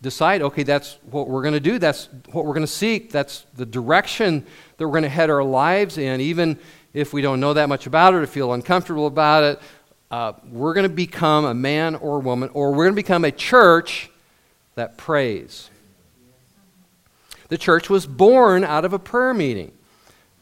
decide, 0.00 0.42
okay, 0.42 0.62
that's 0.62 0.98
what 1.10 1.28
we're 1.28 1.42
going 1.42 1.54
to 1.54 1.60
do. 1.60 1.78
That's 1.78 2.08
what 2.32 2.44
we're 2.44 2.54
going 2.54 2.66
to 2.66 2.72
seek. 2.72 3.10
That's 3.10 3.46
the 3.54 3.66
direction 3.66 4.46
that 4.76 4.86
we're 4.86 4.92
going 4.92 5.02
to 5.02 5.08
head 5.08 5.30
our 5.30 5.42
lives 5.42 5.98
in, 5.98 6.20
even 6.20 6.58
if 6.94 7.12
we 7.12 7.20
don't 7.20 7.40
know 7.40 7.54
that 7.54 7.68
much 7.68 7.86
about 7.86 8.14
it 8.14 8.18
or 8.18 8.26
feel 8.26 8.52
uncomfortable 8.52 9.06
about 9.06 9.44
it 9.44 9.60
uh, 10.10 10.32
we're 10.50 10.74
going 10.74 10.88
to 10.88 10.94
become 10.94 11.44
a 11.44 11.54
man 11.54 11.94
or 11.94 12.16
a 12.16 12.20
woman, 12.20 12.48
or 12.54 12.70
we're 12.70 12.84
going 12.84 12.94
to 12.94 13.02
become 13.02 13.24
a 13.24 13.32
church 13.32 14.10
that 14.74 14.96
prays. 14.96 15.70
The 17.48 17.58
church 17.58 17.90
was 17.90 18.06
born 18.06 18.64
out 18.64 18.84
of 18.84 18.92
a 18.92 18.98
prayer 18.98 19.34
meeting. 19.34 19.72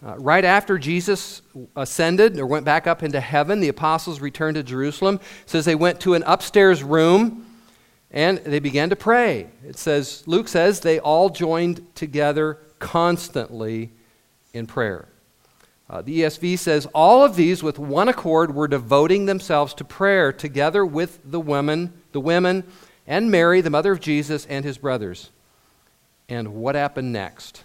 Uh, 0.05 0.17
right 0.19 0.45
after 0.45 0.79
Jesus 0.79 1.43
ascended 1.75 2.39
or 2.39 2.47
went 2.47 2.65
back 2.65 2.87
up 2.87 3.03
into 3.03 3.19
heaven, 3.19 3.61
the 3.61 3.69
apostles 3.69 4.21
returned 4.21 4.57
to 4.57 4.63
Jerusalem. 4.63 5.17
It 5.17 5.51
says 5.51 5.65
they 5.65 5.75
went 5.75 6.01
to 6.01 6.15
an 6.15 6.23
upstairs 6.27 6.83
room 6.83 7.46
and 8.17 8.39
they 8.39 8.61
began 8.61 8.89
to 8.89 8.97
pray. 8.97 9.51
It 9.63 9.79
says, 9.79 10.25
Luke 10.27 10.49
says, 10.49 10.81
they 10.81 10.99
all 10.99 11.29
joined 11.29 11.87
together 11.95 12.59
constantly 12.79 13.93
in 14.55 14.67
prayer. 14.67 15.07
Uh, 15.91 16.01
the 16.01 16.23
ESV 16.23 16.59
says, 16.59 16.87
All 16.95 17.23
of 17.23 17.37
these 17.37 17.63
with 17.63 17.79
one 17.79 18.09
accord 18.09 18.55
were 18.55 18.69
devoting 18.69 19.27
themselves 19.27 19.75
to 19.75 19.85
prayer 19.85 20.33
together 20.33 20.85
with 20.85 21.21
the 21.27 21.39
women, 21.39 21.93
the 22.13 22.21
women, 22.21 22.65
and 23.07 23.31
Mary, 23.31 23.61
the 23.61 23.69
mother 23.69 23.93
of 23.93 24.01
Jesus, 24.01 24.47
and 24.47 24.65
his 24.65 24.79
brothers. 24.79 25.31
And 26.27 26.55
what 26.55 26.75
happened 26.75 27.13
next? 27.13 27.65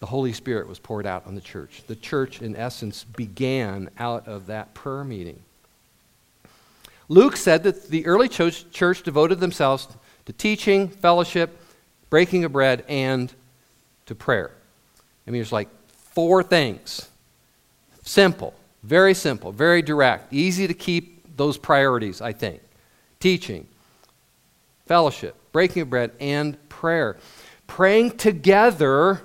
The 0.00 0.06
Holy 0.06 0.32
Spirit 0.32 0.66
was 0.66 0.80
poured 0.80 1.06
out 1.06 1.24
on 1.24 1.36
the 1.36 1.40
church. 1.40 1.84
The 1.86 1.96
church, 1.96 2.42
in 2.42 2.56
essence, 2.56 3.04
began 3.04 3.90
out 3.96 4.26
of 4.26 4.46
that 4.46 4.74
prayer 4.74 5.04
meeting. 5.04 5.44
Luke 7.08 7.36
said 7.36 7.62
that 7.62 7.88
the 7.88 8.06
early 8.06 8.28
church, 8.28 9.02
devoted 9.02 9.40
themselves 9.40 9.88
to 10.24 10.32
teaching, 10.32 10.88
fellowship, 10.88 11.60
breaking 12.10 12.44
of 12.44 12.52
bread, 12.52 12.84
and 12.88 13.32
to 14.06 14.14
prayer. 14.14 14.50
I 15.26 15.30
mean, 15.30 15.40
it's 15.40 15.52
like 15.52 15.68
four 15.88 16.42
things. 16.42 17.08
Simple, 18.02 18.54
very 18.82 19.14
simple, 19.14 19.52
very 19.52 19.82
direct, 19.82 20.32
easy 20.32 20.66
to 20.66 20.74
keep 20.74 21.36
those 21.36 21.58
priorities, 21.58 22.20
I 22.20 22.32
think. 22.32 22.60
Teaching, 23.20 23.66
fellowship, 24.86 25.36
breaking 25.52 25.82
of 25.82 25.90
bread, 25.90 26.12
and 26.20 26.56
prayer. 26.68 27.16
Praying 27.66 28.16
together, 28.16 29.20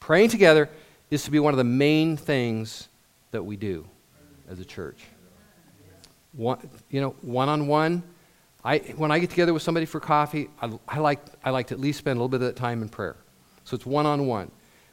praying 0.00 0.30
together 0.30 0.68
is 1.10 1.24
to 1.24 1.30
be 1.30 1.38
one 1.38 1.52
of 1.52 1.58
the 1.58 1.64
main 1.64 2.16
things 2.16 2.88
that 3.30 3.42
we 3.42 3.56
do 3.56 3.86
as 4.48 4.60
a 4.60 4.64
church. 4.64 5.04
One, 6.38 6.70
you 6.88 7.00
know, 7.00 7.16
one 7.20 7.48
on 7.48 7.66
one. 7.66 8.04
I, 8.64 8.78
when 8.96 9.10
I 9.10 9.18
get 9.18 9.28
together 9.28 9.52
with 9.52 9.62
somebody 9.62 9.86
for 9.86 9.98
coffee, 9.98 10.48
I, 10.62 10.70
I, 10.86 11.00
like, 11.00 11.18
I 11.44 11.50
like 11.50 11.66
to 11.68 11.74
at 11.74 11.80
least 11.80 11.98
spend 11.98 12.16
a 12.16 12.20
little 12.20 12.28
bit 12.28 12.36
of 12.36 12.46
that 12.46 12.54
time 12.54 12.80
in 12.80 12.88
prayer. 12.88 13.16
So 13.64 13.74
it's 13.74 13.84
one 13.84 14.06
on 14.06 14.28
one. 14.28 14.48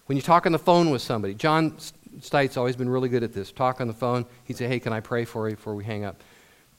When 0.07 0.15
you 0.15 0.23
talk 0.23 0.47
on 0.47 0.53
the 0.53 0.59
phone 0.59 0.89
with 0.89 1.03
somebody, 1.03 1.35
John 1.35 1.77
Stites 2.19 2.57
always 2.57 2.75
been 2.75 2.89
really 2.89 3.09
good 3.09 3.21
at 3.21 3.31
this. 3.31 3.51
Talk 3.51 3.79
on 3.79 3.87
the 3.87 3.93
phone. 3.93 4.25
He'd 4.45 4.57
say, 4.57 4.67
Hey, 4.67 4.79
can 4.79 4.91
I 4.91 5.01
pray 5.01 5.23
for 5.23 5.47
you 5.47 5.55
before 5.55 5.75
we 5.75 5.83
hang 5.83 6.03
up? 6.03 6.19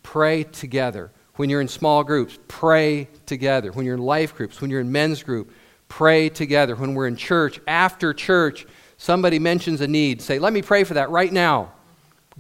Pray 0.03 0.43
together. 0.43 1.13
When 1.37 1.49
you're 1.49 1.61
in 1.61 1.69
small 1.69 2.03
groups, 2.03 2.37
pray 2.49 3.09
together. 3.25 3.71
When 3.71 3.87
you're 3.87 3.95
in 3.95 4.03
life 4.03 4.35
groups, 4.35 4.61
when 4.61 4.71
you're 4.73 4.81
in 4.81 4.91
men's 4.91 5.23
group, 5.23 5.53
pray 5.87 6.29
together. 6.29 6.75
When 6.75 6.95
we're 6.95 7.07
in 7.07 7.15
church, 7.15 7.61
after 7.69 8.13
church, 8.13 8.67
somebody 8.97 9.39
mentions 9.39 9.81
a 9.81 9.87
need, 9.87 10.23
say, 10.23 10.41
Let 10.41 10.53
me 10.53 10.63
pray 10.63 10.83
for 10.83 10.95
that 10.95 11.11
right 11.11 11.33
now. 11.33 11.73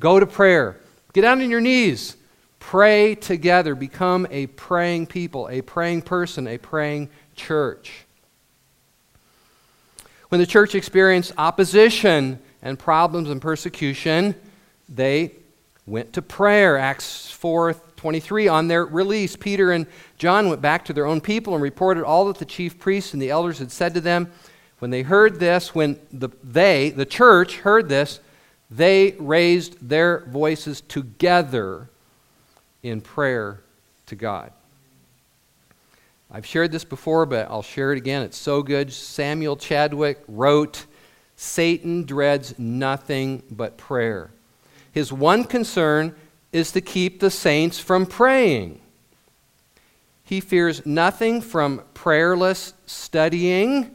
Go 0.01 0.19
to 0.19 0.27
prayer. 0.27 0.81
Get 1.17 1.23
down 1.23 1.41
on 1.41 1.49
your 1.49 1.63
knees. 1.63 2.15
Pray 2.59 3.15
together. 3.15 3.75
Become 3.75 4.27
a 4.31 4.49
praying 4.49 5.07
people, 5.07 5.49
a 5.49 5.63
praying 5.63 6.03
person, 6.03 6.47
a 6.47 6.59
praying 6.59 7.09
church. 7.35 8.05
When 10.29 10.43
the 10.43 10.47
church 10.47 10.75
experienced 10.75 11.33
opposition 11.39 12.39
and 12.61 12.79
problems 12.79 13.31
and 13.31 13.41
persecution, 13.41 14.35
they 14.91 15.33
went 15.87 16.13
to 16.13 16.21
prayer. 16.21 16.77
Acts 16.77 17.31
4 17.31 17.73
23. 17.73 18.49
On 18.49 18.69
their 18.69 18.85
release, 18.85 19.37
Peter 19.37 19.73
and 19.73 19.87
John 20.19 20.51
went 20.51 20.61
back 20.61 20.85
to 20.85 20.93
their 20.93 21.07
own 21.07 21.23
people 21.23 21.55
and 21.55 21.63
reported 21.63 22.05
all 22.05 22.27
that 22.27 22.37
the 22.37 22.45
chief 22.45 22.79
priests 22.79 23.15
and 23.15 23.23
the 23.23 23.31
elders 23.31 23.59
had 23.59 23.73
said 23.73 23.95
to 23.95 24.03
them. 24.03 24.31
When 24.81 24.91
they 24.91 25.01
heard 25.01 25.41
this, 25.41 25.75
when 25.75 25.99
the, 26.13 26.29
they, 26.45 26.91
the 26.91 27.07
church, 27.07 27.61
heard 27.61 27.89
this, 27.89 28.21
They 28.71 29.15
raised 29.19 29.89
their 29.89 30.21
voices 30.27 30.81
together 30.81 31.89
in 32.83 33.01
prayer 33.01 33.61
to 34.07 34.17
God. 34.17 34.53
I've 36.31 36.47
shared 36.47 36.73
this 36.73 36.85
before, 36.85 37.27
but 37.27 37.49
I'll 37.49 37.63
share 37.63 37.93
it 37.93 37.99
again. 37.99 38.23
It's 38.23 38.37
so 38.37 38.63
good. 38.63 38.93
Samuel 38.93 39.57
Chadwick 39.57 40.23
wrote 40.27 40.87
Satan 41.37 42.05
dreads 42.05 42.59
nothing 42.59 43.43
but 43.51 43.77
prayer. 43.77 44.31
His 44.91 45.13
one 45.13 45.45
concern 45.45 46.17
is 46.53 46.73
to 46.73 46.81
keep 46.81 47.21
the 47.21 47.31
saints 47.31 47.79
from 47.79 48.07
praying. 48.07 48.81
He 50.25 50.41
fears 50.41 50.85
nothing 50.85 51.41
from 51.41 51.83
prayerless 51.95 52.73
studying, 52.87 53.91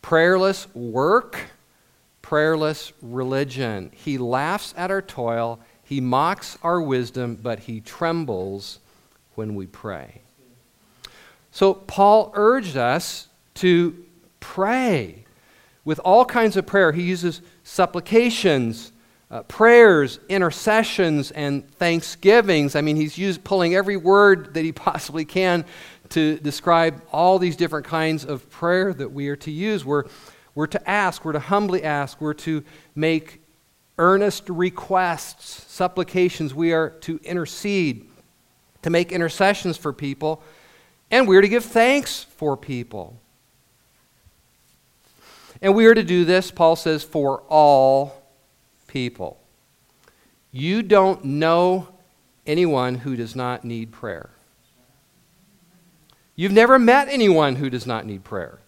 prayerless 0.00 0.74
work, 0.74 1.38
prayerless 2.32 2.94
religion. 3.02 3.90
He 3.94 4.16
laughs 4.16 4.72
at 4.74 4.90
our 4.90 5.02
toil, 5.02 5.60
he 5.82 6.00
mocks 6.00 6.56
our 6.62 6.80
wisdom, 6.80 7.36
but 7.36 7.58
he 7.58 7.78
trembles 7.78 8.78
when 9.34 9.54
we 9.54 9.66
pray. 9.66 10.22
So, 11.50 11.74
Paul 11.74 12.32
urged 12.34 12.78
us 12.78 13.28
to 13.56 14.02
pray 14.40 15.26
with 15.84 16.00
all 16.06 16.24
kinds 16.24 16.56
of 16.56 16.64
prayer. 16.64 16.92
He 16.92 17.02
uses 17.02 17.42
supplications, 17.64 18.92
uh, 19.30 19.42
prayers, 19.42 20.18
intercessions, 20.30 21.32
and 21.32 21.70
thanksgivings. 21.72 22.74
I 22.74 22.80
mean, 22.80 22.96
he's 22.96 23.18
used, 23.18 23.44
pulling 23.44 23.74
every 23.74 23.98
word 23.98 24.54
that 24.54 24.64
he 24.64 24.72
possibly 24.88 25.26
can 25.26 25.66
to 26.08 26.38
describe 26.38 27.02
all 27.12 27.38
these 27.38 27.56
different 27.56 27.84
kinds 27.84 28.24
of 28.24 28.48
prayer 28.48 28.94
that 28.94 29.12
we 29.12 29.28
are 29.28 29.36
to 29.36 29.50
use. 29.50 29.84
We're, 29.84 30.04
we're 30.54 30.66
to 30.66 30.90
ask, 30.90 31.24
we're 31.24 31.32
to 31.32 31.40
humbly 31.40 31.82
ask, 31.82 32.20
we're 32.20 32.34
to 32.34 32.62
make 32.94 33.40
earnest 33.98 34.48
requests, 34.48 35.70
supplications. 35.70 36.54
We 36.54 36.72
are 36.72 36.90
to 37.00 37.20
intercede, 37.24 38.08
to 38.82 38.90
make 38.90 39.12
intercessions 39.12 39.76
for 39.76 39.92
people, 39.92 40.42
and 41.10 41.28
we're 41.28 41.40
to 41.40 41.48
give 41.48 41.64
thanks 41.64 42.24
for 42.24 42.56
people. 42.56 43.18
And 45.60 45.74
we 45.74 45.86
are 45.86 45.94
to 45.94 46.02
do 46.02 46.24
this, 46.24 46.50
Paul 46.50 46.74
says, 46.74 47.04
for 47.04 47.42
all 47.48 48.22
people. 48.88 49.38
You 50.50 50.82
don't 50.82 51.24
know 51.24 51.88
anyone 52.46 52.96
who 52.96 53.14
does 53.14 53.36
not 53.36 53.64
need 53.64 53.92
prayer. 53.92 54.30
You've 56.34 56.52
never 56.52 56.78
met 56.78 57.08
anyone 57.08 57.56
who 57.56 57.70
does 57.70 57.86
not 57.86 58.04
need 58.06 58.24
prayer. 58.24 58.58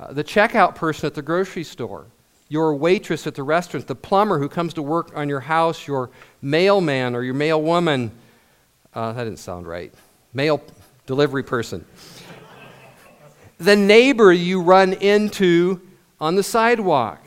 Uh, 0.00 0.12
the 0.12 0.24
checkout 0.24 0.74
person 0.74 1.06
at 1.06 1.14
the 1.14 1.22
grocery 1.22 1.64
store, 1.64 2.06
your 2.48 2.74
waitress 2.74 3.26
at 3.26 3.34
the 3.34 3.42
restaurant, 3.42 3.86
the 3.86 3.94
plumber 3.94 4.38
who 4.38 4.48
comes 4.48 4.74
to 4.74 4.82
work 4.82 5.10
on 5.16 5.28
your 5.28 5.40
house, 5.40 5.86
your 5.86 6.10
mailman 6.40 7.14
or 7.14 7.22
your 7.22 7.34
mailwoman. 7.34 8.10
Uh, 8.94 9.12
that 9.12 9.24
didn't 9.24 9.38
sound 9.38 9.66
right. 9.66 9.92
Mail 10.34 10.62
delivery 11.06 11.42
person. 11.42 11.84
the 13.58 13.76
neighbor 13.76 14.32
you 14.32 14.62
run 14.62 14.92
into 14.94 15.80
on 16.20 16.34
the 16.34 16.42
sidewalk. 16.42 17.20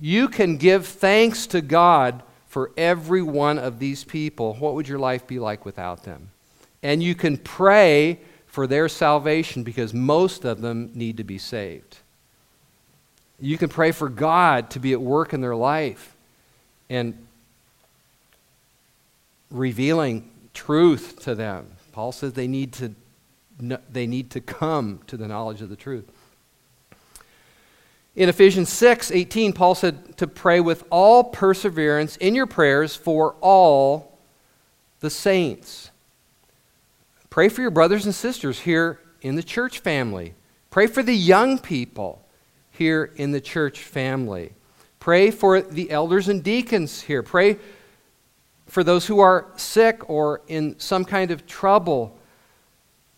You 0.00 0.28
can 0.28 0.56
give 0.56 0.86
thanks 0.86 1.46
to 1.48 1.60
God 1.60 2.22
for 2.46 2.70
every 2.76 3.22
one 3.22 3.58
of 3.58 3.78
these 3.78 4.04
people. 4.04 4.54
What 4.54 4.74
would 4.74 4.88
your 4.88 4.98
life 4.98 5.26
be 5.26 5.38
like 5.38 5.64
without 5.64 6.04
them? 6.04 6.30
And 6.82 7.02
you 7.02 7.14
can 7.14 7.36
pray 7.36 8.20
for 8.54 8.68
their 8.68 8.88
salvation 8.88 9.64
because 9.64 9.92
most 9.92 10.44
of 10.44 10.60
them 10.60 10.88
need 10.94 11.16
to 11.16 11.24
be 11.24 11.38
saved. 11.38 11.96
You 13.40 13.58
can 13.58 13.68
pray 13.68 13.90
for 13.90 14.08
God 14.08 14.70
to 14.70 14.78
be 14.78 14.92
at 14.92 15.00
work 15.00 15.32
in 15.32 15.40
their 15.40 15.56
life 15.56 16.14
and 16.88 17.18
revealing 19.50 20.30
truth 20.54 21.18
to 21.22 21.34
them. 21.34 21.66
Paul 21.90 22.12
says 22.12 22.34
they 22.34 22.46
need 22.46 22.72
to, 22.74 22.92
they 23.92 24.06
need 24.06 24.30
to 24.30 24.40
come 24.40 25.00
to 25.08 25.16
the 25.16 25.26
knowledge 25.26 25.60
of 25.60 25.68
the 25.68 25.74
truth. 25.74 26.08
In 28.14 28.28
Ephesians 28.28 28.68
6 28.68 29.10
18, 29.10 29.52
Paul 29.52 29.74
said 29.74 30.16
to 30.18 30.28
pray 30.28 30.60
with 30.60 30.84
all 30.90 31.24
perseverance 31.24 32.16
in 32.18 32.36
your 32.36 32.46
prayers 32.46 32.94
for 32.94 33.34
all 33.40 34.16
the 35.00 35.10
saints. 35.10 35.90
Pray 37.34 37.48
for 37.48 37.62
your 37.62 37.72
brothers 37.72 38.04
and 38.04 38.14
sisters 38.14 38.60
here 38.60 39.00
in 39.20 39.34
the 39.34 39.42
church 39.42 39.80
family. 39.80 40.34
Pray 40.70 40.86
for 40.86 41.02
the 41.02 41.16
young 41.16 41.58
people 41.58 42.24
here 42.70 43.10
in 43.16 43.32
the 43.32 43.40
church 43.40 43.80
family. 43.80 44.52
Pray 45.00 45.32
for 45.32 45.60
the 45.60 45.90
elders 45.90 46.28
and 46.28 46.44
deacons 46.44 47.00
here. 47.00 47.24
Pray 47.24 47.58
for 48.68 48.84
those 48.84 49.06
who 49.06 49.18
are 49.18 49.48
sick 49.56 50.08
or 50.08 50.42
in 50.46 50.78
some 50.78 51.04
kind 51.04 51.32
of 51.32 51.44
trouble. 51.44 52.16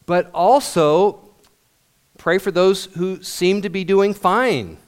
But 0.07 0.31
also, 0.33 1.21
pray 2.17 2.39
for 2.39 2.51
those 2.51 2.87
who 2.87 3.23
seem 3.23 3.61
to 3.61 3.69
be 3.69 3.85
doing 3.85 4.15
fine. 4.15 4.79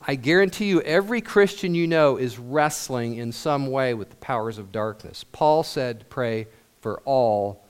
I 0.00 0.14
guarantee 0.14 0.66
you, 0.66 0.80
every 0.82 1.20
Christian 1.20 1.74
you 1.74 1.88
know 1.88 2.18
is 2.18 2.38
wrestling 2.38 3.16
in 3.16 3.32
some 3.32 3.66
way 3.66 3.94
with 3.94 4.10
the 4.10 4.16
powers 4.18 4.58
of 4.58 4.70
darkness. 4.70 5.24
Paul 5.24 5.64
said, 5.64 6.08
pray 6.08 6.46
for 6.80 7.00
all 7.04 7.64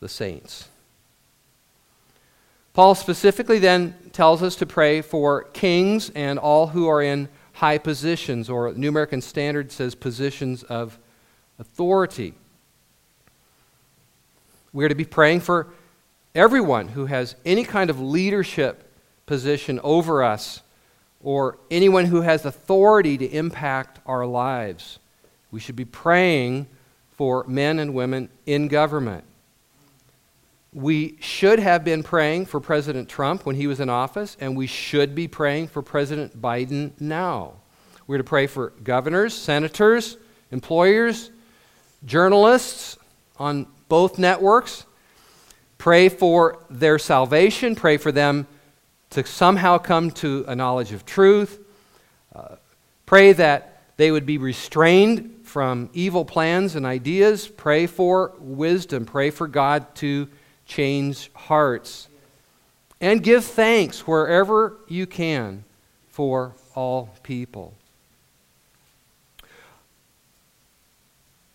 the 0.00 0.08
saints. 0.08 0.68
Paul 2.72 2.94
specifically 2.94 3.58
then 3.58 3.94
tells 4.12 4.42
us 4.42 4.56
to 4.56 4.66
pray 4.66 5.00
for 5.00 5.44
kings 5.44 6.10
and 6.10 6.38
all 6.38 6.68
who 6.68 6.86
are 6.88 7.02
in 7.02 7.28
high 7.54 7.78
positions, 7.78 8.50
or 8.50 8.74
New 8.74 8.90
American 8.90 9.22
Standard 9.22 9.72
says 9.72 9.94
positions 9.94 10.62
of 10.62 10.98
authority. 11.58 12.34
We 14.74 14.84
are 14.84 14.90
to 14.90 14.94
be 14.94 15.06
praying 15.06 15.40
for 15.40 15.68
everyone 16.34 16.88
who 16.88 17.06
has 17.06 17.34
any 17.46 17.64
kind 17.64 17.88
of 17.88 17.98
leadership 17.98 18.92
position 19.24 19.80
over 19.82 20.22
us 20.22 20.60
or 21.22 21.58
anyone 21.70 22.04
who 22.04 22.20
has 22.20 22.44
authority 22.44 23.16
to 23.16 23.26
impact 23.26 24.00
our 24.04 24.26
lives. 24.26 24.98
We 25.50 25.60
should 25.60 25.76
be 25.76 25.86
praying 25.86 26.66
for 27.12 27.44
men 27.48 27.78
and 27.78 27.94
women 27.94 28.28
in 28.44 28.68
government. 28.68 29.24
We 30.72 31.16
should 31.20 31.58
have 31.58 31.84
been 31.84 32.02
praying 32.02 32.46
for 32.46 32.60
President 32.60 33.08
Trump 33.08 33.46
when 33.46 33.56
he 33.56 33.66
was 33.66 33.80
in 33.80 33.88
office, 33.88 34.36
and 34.40 34.56
we 34.56 34.66
should 34.66 35.14
be 35.14 35.26
praying 35.26 35.68
for 35.68 35.80
President 35.82 36.40
Biden 36.40 36.92
now. 37.00 37.54
We're 38.06 38.18
to 38.18 38.24
pray 38.24 38.46
for 38.46 38.70
governors, 38.84 39.34
senators, 39.34 40.16
employers, 40.50 41.30
journalists 42.04 42.98
on 43.38 43.66
both 43.88 44.18
networks. 44.18 44.84
Pray 45.78 46.08
for 46.08 46.58
their 46.70 46.98
salvation, 46.98 47.74
pray 47.74 47.96
for 47.96 48.12
them 48.12 48.46
to 49.10 49.24
somehow 49.24 49.78
come 49.78 50.10
to 50.10 50.44
a 50.48 50.54
knowledge 50.54 50.92
of 50.92 51.04
truth. 51.04 51.58
Uh, 52.34 52.56
pray 53.06 53.32
that 53.32 53.82
they 53.96 54.10
would 54.10 54.26
be 54.26 54.38
restrained 54.38 55.40
from 55.44 55.88
evil 55.92 56.24
plans 56.24 56.76
and 56.76 56.84
ideas. 56.84 57.48
Pray 57.48 57.86
for 57.86 58.34
wisdom. 58.38 59.06
Pray 59.06 59.30
for 59.30 59.48
God 59.48 59.94
to 59.96 60.28
change 60.66 61.30
hearts. 61.34 62.08
And 63.00 63.22
give 63.22 63.44
thanks 63.44 64.06
wherever 64.06 64.78
you 64.88 65.06
can 65.06 65.64
for 66.08 66.54
all 66.74 67.10
people. 67.22 67.74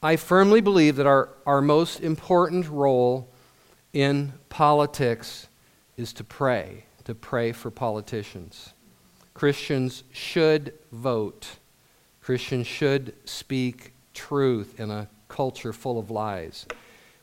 I 0.04 0.15
firmly 0.15 0.62
believe 0.62 0.95
that 0.95 1.06
our, 1.06 1.30
our 1.45 1.62
most 1.62 2.00
important 2.00 2.67
role 2.67 3.28
in 3.93 4.34
politics 4.50 5.47
is 5.97 6.13
to 6.13 6.24
pray 6.24 6.86
to 7.06 7.15
pray 7.15 7.52
for 7.52 7.71
politicians. 7.71 8.74
Christians 9.34 10.04
should 10.12 10.74
vote. 10.91 11.47
Christians 12.21 12.67
should 12.67 13.13
speak 13.26 13.93
truth 14.13 14.80
in 14.80 14.91
a 14.91 15.08
culture 15.28 15.74
full 15.74 15.97
of 15.97 16.12
lies. 16.12 16.65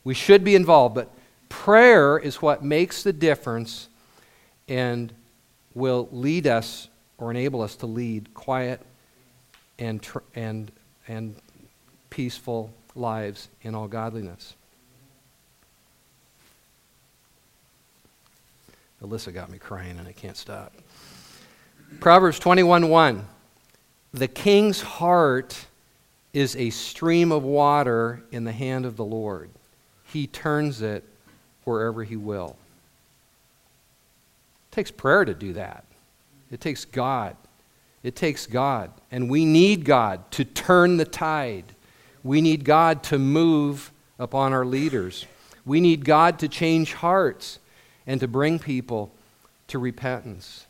We 0.04 0.14
should 0.14 0.42
be 0.42 0.54
involved, 0.54 0.94
but 0.94 1.10
prayer 1.48 2.18
is 2.18 2.42
what 2.42 2.62
makes 2.62 3.02
the 3.02 3.12
difference 3.12 3.88
and 4.68 5.12
will 5.74 6.08
lead 6.12 6.46
us 6.46 6.88
or 7.18 7.30
enable 7.30 7.62
us 7.62 7.76
to 7.76 7.86
lead 7.86 8.32
quiet 8.34 8.80
and, 9.78 10.06
and, 10.34 10.70
and 11.06 11.36
peaceful 12.10 12.72
lives 12.94 13.48
in 13.62 13.74
all 13.74 13.88
godliness. 13.88 14.54
Alyssa 19.02 19.32
got 19.32 19.50
me 19.50 19.58
crying 19.58 19.96
and 19.98 20.08
I 20.08 20.12
can't 20.12 20.36
stop. 20.36 20.74
Proverbs 22.00 22.38
21 22.38 22.88
1. 22.88 23.24
The 24.12 24.28
king's 24.28 24.80
heart 24.80 25.66
is 26.32 26.56
a 26.56 26.70
stream 26.70 27.32
of 27.32 27.42
water 27.42 28.22
in 28.30 28.44
the 28.44 28.52
hand 28.52 28.84
of 28.84 28.96
the 28.96 29.04
Lord. 29.04 29.50
He 30.04 30.26
turns 30.26 30.82
it 30.82 31.04
wherever 31.68 32.02
he 32.02 32.16
will. 32.16 32.56
It 34.70 34.74
takes 34.74 34.90
prayer 34.90 35.24
to 35.24 35.34
do 35.34 35.52
that. 35.52 35.84
It 36.50 36.60
takes 36.60 36.84
God 36.84 37.36
It 38.02 38.16
takes 38.16 38.46
God. 38.46 38.90
And 39.10 39.28
we 39.28 39.44
need 39.44 39.84
God 39.84 40.30
to 40.32 40.44
turn 40.44 40.96
the 40.96 41.04
tide. 41.04 41.74
We 42.22 42.40
need 42.40 42.64
God 42.64 43.02
to 43.04 43.18
move 43.18 43.90
upon 44.18 44.52
our 44.52 44.64
leaders. 44.64 45.26
We 45.66 45.80
need 45.80 46.04
God 46.04 46.38
to 46.38 46.48
change 46.48 46.94
hearts 46.94 47.58
and 48.06 48.20
to 48.20 48.28
bring 48.28 48.58
people 48.58 49.12
to 49.66 49.78
repentance. 49.78 50.66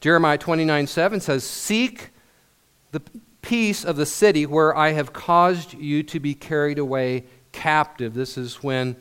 Jeremiah 0.00 0.38
29 0.38 0.86
7 0.86 1.20
says, 1.20 1.44
Seek 1.44 2.10
the 2.92 3.00
peace 3.40 3.84
of 3.84 3.96
the 3.96 4.06
city 4.06 4.44
where 4.44 4.76
I 4.76 4.90
have 4.90 5.12
caused 5.12 5.74
you 5.74 6.02
to 6.02 6.20
be 6.20 6.34
carried 6.34 6.78
away 6.78 7.24
captive. 7.52 8.14
This 8.14 8.36
is 8.36 8.62
when 8.62 8.96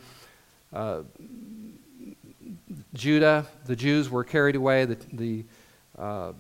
uh, 0.74 1.02
Judah, 2.94 3.46
the 3.66 3.76
Jews, 3.76 4.10
were 4.10 4.24
carried 4.24 4.56
away, 4.56 4.86
the, 4.86 4.98
the 5.14 5.46
uh, 5.98 6.34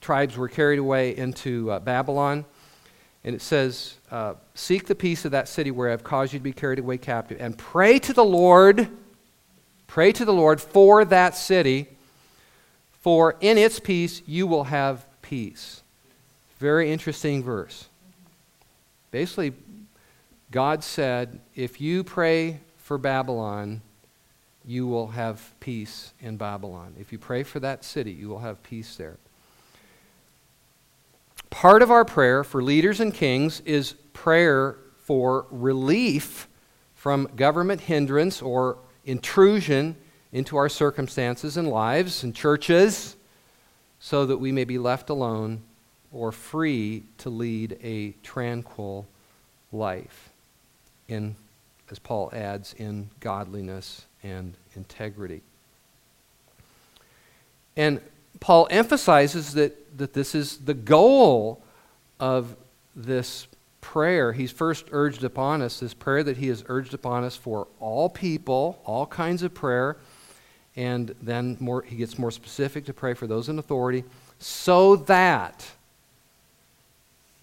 tribes 0.00 0.36
were 0.36 0.48
carried 0.48 0.78
away 0.78 1.16
into 1.16 1.70
uh, 1.70 1.78
Babylon. 1.80 2.44
And 3.24 3.34
it 3.34 3.42
says, 3.42 3.96
uh, 4.10 4.34
Seek 4.54 4.86
the 4.86 4.94
peace 4.94 5.24
of 5.24 5.32
that 5.32 5.48
city 5.48 5.70
where 5.70 5.88
I 5.88 5.90
have 5.90 6.04
caused 6.04 6.32
you 6.32 6.38
to 6.38 6.42
be 6.42 6.52
carried 6.52 6.78
away 6.78 6.98
captive, 6.98 7.38
and 7.40 7.58
pray 7.58 7.98
to 7.98 8.12
the 8.12 8.24
Lord, 8.24 8.88
pray 9.86 10.12
to 10.12 10.24
the 10.24 10.32
Lord 10.32 10.60
for 10.60 11.04
that 11.04 11.36
city, 11.36 11.88
for 13.00 13.36
in 13.40 13.58
its 13.58 13.80
peace 13.80 14.22
you 14.26 14.46
will 14.46 14.64
have 14.64 15.04
peace. 15.22 15.82
Very 16.58 16.90
interesting 16.90 17.42
verse. 17.42 17.88
Basically, 19.10 19.52
God 20.50 20.84
said, 20.84 21.40
if 21.54 21.80
you 21.80 22.04
pray 22.04 22.60
for 22.86 22.98
Babylon, 22.98 23.82
you 24.64 24.86
will 24.86 25.08
have 25.08 25.58
peace 25.58 26.12
in 26.20 26.36
Babylon. 26.36 26.94
If 27.00 27.10
you 27.10 27.18
pray 27.18 27.42
for 27.42 27.58
that 27.58 27.84
city, 27.84 28.12
you 28.12 28.28
will 28.28 28.38
have 28.38 28.62
peace 28.62 28.94
there. 28.94 29.16
Part 31.50 31.82
of 31.82 31.90
our 31.90 32.04
prayer 32.04 32.44
for 32.44 32.62
leaders 32.62 33.00
and 33.00 33.12
kings 33.12 33.58
is 33.62 33.94
prayer 34.12 34.76
for 35.00 35.46
relief 35.50 36.46
from 36.94 37.28
government 37.34 37.80
hindrance 37.80 38.40
or 38.40 38.78
intrusion 39.04 39.96
into 40.30 40.56
our 40.56 40.68
circumstances 40.68 41.56
and 41.56 41.66
lives 41.66 42.22
and 42.22 42.36
churches 42.36 43.16
so 43.98 44.24
that 44.26 44.36
we 44.36 44.52
may 44.52 44.64
be 44.64 44.78
left 44.78 45.10
alone 45.10 45.60
or 46.12 46.30
free 46.30 47.02
to 47.18 47.30
lead 47.30 47.76
a 47.82 48.12
tranquil 48.22 49.08
life 49.72 50.30
in 51.08 51.34
as 51.90 51.98
Paul 51.98 52.30
adds 52.32 52.74
in 52.78 53.10
godliness 53.20 54.06
and 54.22 54.54
integrity. 54.74 55.42
And 57.76 58.00
Paul 58.40 58.66
emphasizes 58.70 59.54
that, 59.54 59.98
that 59.98 60.12
this 60.12 60.34
is 60.34 60.58
the 60.58 60.74
goal 60.74 61.62
of 62.18 62.56
this 62.94 63.46
prayer. 63.80 64.32
He's 64.32 64.50
first 64.50 64.86
urged 64.90 65.22
upon 65.22 65.62
us, 65.62 65.80
this 65.80 65.94
prayer 65.94 66.22
that 66.24 66.38
he 66.38 66.48
has 66.48 66.64
urged 66.66 66.94
upon 66.94 67.22
us 67.22 67.36
for 67.36 67.68
all 67.78 68.08
people, 68.08 68.80
all 68.84 69.06
kinds 69.06 69.42
of 69.42 69.54
prayer. 69.54 69.96
And 70.74 71.14
then 71.22 71.56
more, 71.60 71.82
he 71.82 71.96
gets 71.96 72.18
more 72.18 72.30
specific 72.30 72.84
to 72.86 72.92
pray 72.92 73.14
for 73.14 73.26
those 73.26 73.48
in 73.48 73.58
authority, 73.58 74.04
so 74.38 74.96
that 74.96 75.64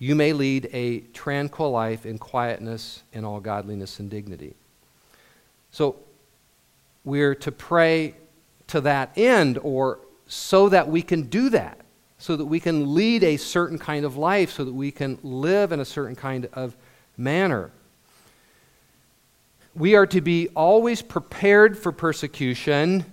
you 0.04 0.16
may 0.16 0.34
lead 0.34 0.70
a 0.74 1.00
tranquil 1.14 1.72
life 1.72 2.06
in 2.06 2.18
quietness 2.18 3.04
and 3.14 3.26
all 3.26 3.40
godliness 3.40 4.02
and 4.02 4.10
dignity. 4.10 4.54
So 5.72 5.96
we're 7.06 7.36
to 7.36 7.54
pray 7.54 8.16
to 8.68 8.82
that 8.82 9.18
end 9.18 9.60
or 9.64 10.00
so 10.28 10.68
that 10.68 10.90
we 10.90 11.04
can 11.04 11.30
do 11.30 11.48
that, 11.52 11.78
so 12.18 12.36
that 12.36 12.44
we 12.44 12.60
can 12.60 12.94
lead 12.94 13.24
a 13.24 13.38
certain 13.38 13.80
kind 13.80 14.04
of 14.04 14.18
life, 14.18 14.52
so 14.52 14.66
that 14.66 14.74
we 14.74 14.92
can 14.92 15.20
live 15.24 15.72
in 15.72 15.80
a 15.80 15.86
certain 15.86 16.18
kind 16.18 16.50
of 16.52 16.76
manner. 17.16 17.72
We 19.74 19.96
are 19.96 20.08
to 20.08 20.20
be 20.20 20.50
always 20.50 21.02
prepared 21.02 21.78
for 21.78 21.94
persecution, 21.94 23.06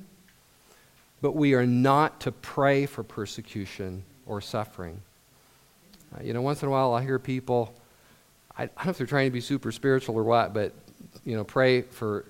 but 1.23 1.37
we 1.37 1.55
are 1.55 1.67
not 1.67 2.21
to 2.23 2.33
pray 2.33 2.87
for 2.87 3.05
persecution 3.05 4.03
or 4.27 4.41
suffering. 4.41 5.03
Uh, 6.15 6.23
you 6.23 6.33
know, 6.33 6.43
once 6.43 6.63
in 6.63 6.69
a 6.69 6.71
while 6.71 6.95
I'll 6.95 7.01
hear 7.01 7.19
people, 7.19 7.75
I, 8.57 8.65
I 8.65 8.67
don't 8.67 8.87
know 8.87 8.91
if 8.91 8.99
they're 8.99 9.07
trying 9.07 9.27
to 9.27 9.33
be 9.33 9.41
super 9.41 9.73
spiritual 9.73 10.17
or 10.17 10.25
what, 10.25 10.53
but, 10.53 10.73
you 11.25 11.37
know, 11.37 11.45
pray 11.45 11.83
for 11.83 12.25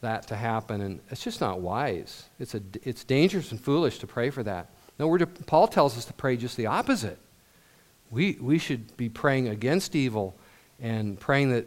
that 0.00 0.28
to 0.28 0.36
happen. 0.36 0.80
And 0.80 1.00
it's 1.10 1.22
just 1.22 1.40
not 1.40 1.60
wise. 1.60 2.24
It's, 2.38 2.54
a, 2.54 2.62
it's 2.82 3.04
dangerous 3.04 3.50
and 3.50 3.60
foolish 3.60 3.98
to 3.98 4.06
pray 4.06 4.30
for 4.30 4.42
that. 4.42 4.70
No, 4.98 5.08
we're 5.08 5.18
to, 5.18 5.26
Paul 5.26 5.68
tells 5.68 5.98
us 5.98 6.04
to 6.06 6.12
pray 6.12 6.36
just 6.36 6.56
the 6.56 6.66
opposite. 6.66 7.18
We, 8.10 8.38
we 8.40 8.58
should 8.58 8.96
be 8.96 9.08
praying 9.08 9.48
against 9.48 9.96
evil 9.96 10.34
and 10.80 11.18
praying 11.18 11.50
that 11.50 11.66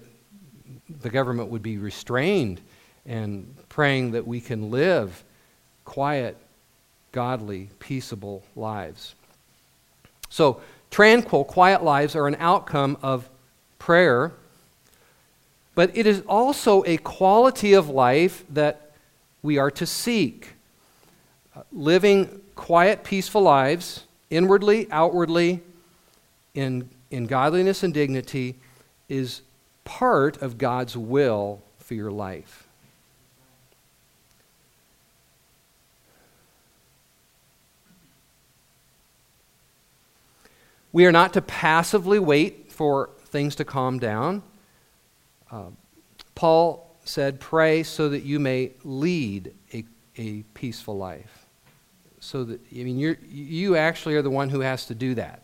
the 1.01 1.09
government 1.09 1.49
would 1.49 1.61
be 1.61 1.77
restrained 1.77 2.61
and 3.05 3.55
praying 3.69 4.11
that 4.11 4.25
we 4.25 4.39
can 4.39 4.71
live 4.71 5.23
quiet, 5.85 6.37
godly, 7.11 7.69
peaceable 7.79 8.43
lives. 8.55 9.15
So, 10.29 10.61
tranquil, 10.91 11.43
quiet 11.43 11.83
lives 11.83 12.15
are 12.15 12.27
an 12.27 12.35
outcome 12.39 12.97
of 13.01 13.29
prayer 13.77 14.33
but 15.79 15.95
it 15.95 16.05
is 16.05 16.21
also 16.27 16.83
a 16.85 16.97
quality 16.97 17.71
of 17.71 17.87
life 17.87 18.43
that 18.49 18.91
we 19.41 19.57
are 19.57 19.71
to 19.71 19.85
seek. 19.85 20.49
Living 21.71 22.41
quiet, 22.55 23.05
peaceful 23.05 23.41
lives, 23.41 24.03
inwardly, 24.29 24.91
outwardly, 24.91 25.61
in, 26.53 26.89
in 27.11 27.27
godliness 27.27 27.81
and 27.81 27.93
dignity, 27.93 28.55
is 29.07 29.41
part 29.85 30.41
of 30.41 30.57
God's 30.57 30.97
will 30.97 31.61
for 31.77 31.93
your 31.93 32.11
life. 32.11 32.67
We 40.91 41.05
are 41.05 41.11
not 41.11 41.33
to 41.33 41.41
passively 41.41 42.19
wait 42.19 42.71
for 42.71 43.11
things 43.25 43.55
to 43.55 43.65
calm 43.65 43.99
down. 43.99 44.41
Uh, 45.51 45.69
Paul 46.35 46.95
said, 47.05 47.39
Pray 47.39 47.83
so 47.83 48.09
that 48.09 48.23
you 48.23 48.39
may 48.39 48.71
lead 48.83 49.53
a, 49.73 49.83
a 50.17 50.43
peaceful 50.53 50.97
life. 50.97 51.45
So 52.19 52.43
that, 52.43 52.59
I 52.71 52.83
mean, 52.83 52.99
you 52.99 53.17
you 53.29 53.75
actually 53.75 54.15
are 54.15 54.21
the 54.21 54.29
one 54.29 54.49
who 54.49 54.59
has 54.59 54.85
to 54.87 54.95
do 54.95 55.15
that. 55.15 55.41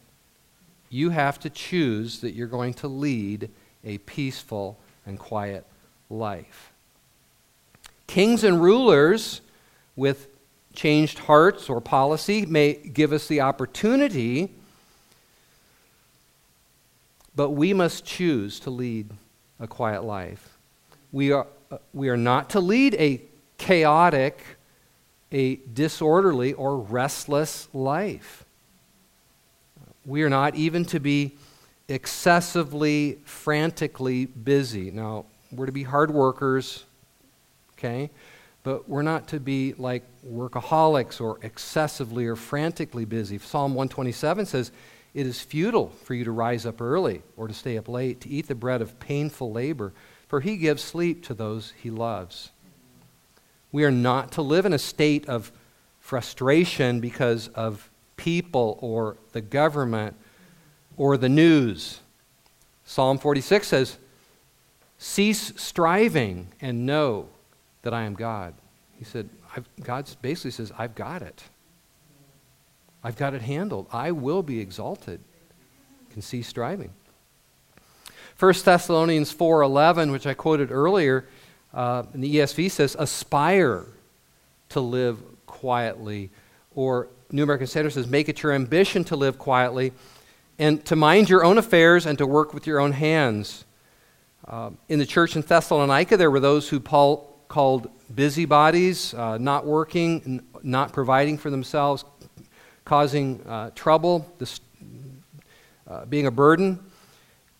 You 0.89 1.09
have 1.09 1.39
to 1.41 1.49
choose 1.49 2.19
that 2.21 2.31
you're 2.31 2.47
going 2.47 2.73
to 2.75 2.87
lead 2.87 3.49
a 3.83 3.97
peaceful 3.99 4.77
and 5.05 5.17
quiet 5.17 5.65
life. 6.09 6.71
Kings 8.07 8.43
and 8.43 8.61
rulers 8.61 9.41
with 9.95 10.27
changed 10.73 11.19
hearts 11.19 11.69
or 11.69 11.81
policy 11.81 12.45
may 12.45 12.73
give 12.73 13.13
us 13.13 13.27
the 13.27 13.41
opportunity, 13.41 14.51
but 17.35 17.51
we 17.51 17.73
must 17.73 18.05
choose 18.05 18.59
to 18.61 18.69
lead 18.69 19.09
a 19.59 19.67
quiet 19.67 20.03
life. 20.03 20.57
We 21.11 21.31
are, 21.31 21.47
uh, 21.71 21.77
we 21.93 22.09
are 22.09 22.17
not 22.17 22.49
to 22.51 22.59
lead 22.59 22.95
a 22.95 23.21
chaotic, 23.57 24.41
a 25.31 25.55
disorderly, 25.73 26.53
or 26.53 26.77
restless 26.77 27.67
life. 27.73 28.45
We 30.05 30.23
are 30.23 30.29
not 30.29 30.55
even 30.55 30.85
to 30.85 30.99
be 30.99 31.33
excessively, 31.87 33.19
frantically 33.25 34.25
busy. 34.25 34.91
Now, 34.91 35.25
we're 35.51 35.65
to 35.65 35.71
be 35.71 35.83
hard 35.83 36.11
workers, 36.11 36.83
okay? 37.77 38.09
But 38.63 38.89
we're 38.89 39.03
not 39.03 39.27
to 39.29 39.39
be 39.39 39.73
like 39.73 40.03
workaholics 40.27 41.21
or 41.21 41.39
excessively 41.43 42.25
or 42.25 42.35
frantically 42.35 43.05
busy. 43.05 43.37
Psalm 43.37 43.73
127 43.73 44.45
says, 44.45 44.71
it 45.15 45.25
is 45.25 45.39
futile 45.39 45.89
for 46.03 46.13
you 46.13 46.25
to 46.25 46.31
rise 46.31 46.65
up 46.65 46.81
early 46.81 47.23
or 47.37 47.47
to 47.47 47.53
stay 47.53 47.77
up 47.77 47.87
late, 47.87 48.19
to 48.21 48.29
eat 48.29 48.49
the 48.49 48.53
bread 48.53 48.81
of 48.81 48.99
painful 48.99 49.49
labor, 49.49 49.93
for 50.27 50.41
he 50.41 50.57
gives 50.57 50.83
sleep 50.83 51.23
to 51.23 51.33
those 51.33 51.73
he 51.81 51.89
loves. 51.89 52.51
We 53.71 53.85
are 53.85 53.91
not 53.91 54.33
to 54.33 54.41
live 54.41 54.65
in 54.65 54.73
a 54.73 54.77
state 54.77 55.27
of 55.29 55.53
frustration 56.01 56.99
because 56.99 57.47
of 57.49 57.89
people 58.17 58.77
or 58.81 59.15
the 59.31 59.39
government 59.39 60.17
or 60.97 61.15
the 61.15 61.29
news. 61.29 62.01
Psalm 62.83 63.17
46 63.17 63.67
says, 63.67 63.97
Cease 64.97 65.53
striving 65.55 66.49
and 66.59 66.85
know 66.85 67.29
that 67.83 67.93
I 67.93 68.03
am 68.03 68.15
God. 68.15 68.53
He 68.97 69.05
said, 69.05 69.29
God 69.81 70.09
basically 70.21 70.51
says, 70.51 70.73
I've 70.77 70.95
got 70.95 71.21
it. 71.21 71.43
I've 73.05 73.17
got 73.17 73.35
it 73.35 73.43
handled. 73.43 73.85
I 73.93 74.09
will 74.09 74.41
be 74.41 74.59
exalted. 74.59 75.19
Can 76.09 76.23
cease 76.23 76.47
striving. 76.47 76.89
1 78.39 78.53
Thessalonians 78.63 79.31
4.11, 79.31 80.11
which 80.11 80.25
I 80.25 80.33
quoted 80.33 80.71
earlier, 80.71 81.27
uh, 81.71 82.01
in 82.15 82.21
the 82.21 82.37
ESV 82.37 82.71
says, 82.71 82.95
aspire 82.97 83.85
to 84.69 84.79
live 84.79 85.19
quietly. 85.45 86.31
Or 86.73 87.09
New 87.31 87.43
American 87.43 87.67
Standard 87.67 87.93
says, 87.93 88.07
make 88.07 88.27
it 88.27 88.41
your 88.41 88.53
ambition 88.53 89.03
to 89.03 89.15
live 89.15 89.37
quietly 89.37 89.93
and 90.57 90.83
to 90.85 90.95
mind 90.95 91.29
your 91.29 91.45
own 91.45 91.59
affairs 91.59 92.07
and 92.07 92.17
to 92.17 92.25
work 92.25 92.55
with 92.55 92.65
your 92.65 92.79
own 92.79 92.93
hands. 92.93 93.65
Uh, 94.47 94.71
in 94.89 94.97
the 94.97 95.05
church 95.05 95.35
in 95.35 95.43
Thessalonica, 95.43 96.17
there 96.17 96.31
were 96.31 96.39
those 96.39 96.69
who 96.69 96.79
Paul 96.79 97.35
called 97.49 97.87
busybodies, 98.13 99.13
uh, 99.13 99.37
not 99.37 99.63
working, 99.63 100.21
n- 100.25 100.47
not 100.63 100.91
providing 100.91 101.37
for 101.37 101.51
themselves, 101.51 102.03
causing 102.85 103.41
uh, 103.47 103.71
trouble, 103.75 104.31
this, 104.37 104.61
uh, 105.87 106.05
being 106.05 106.27
a 106.27 106.31
burden. 106.31 106.79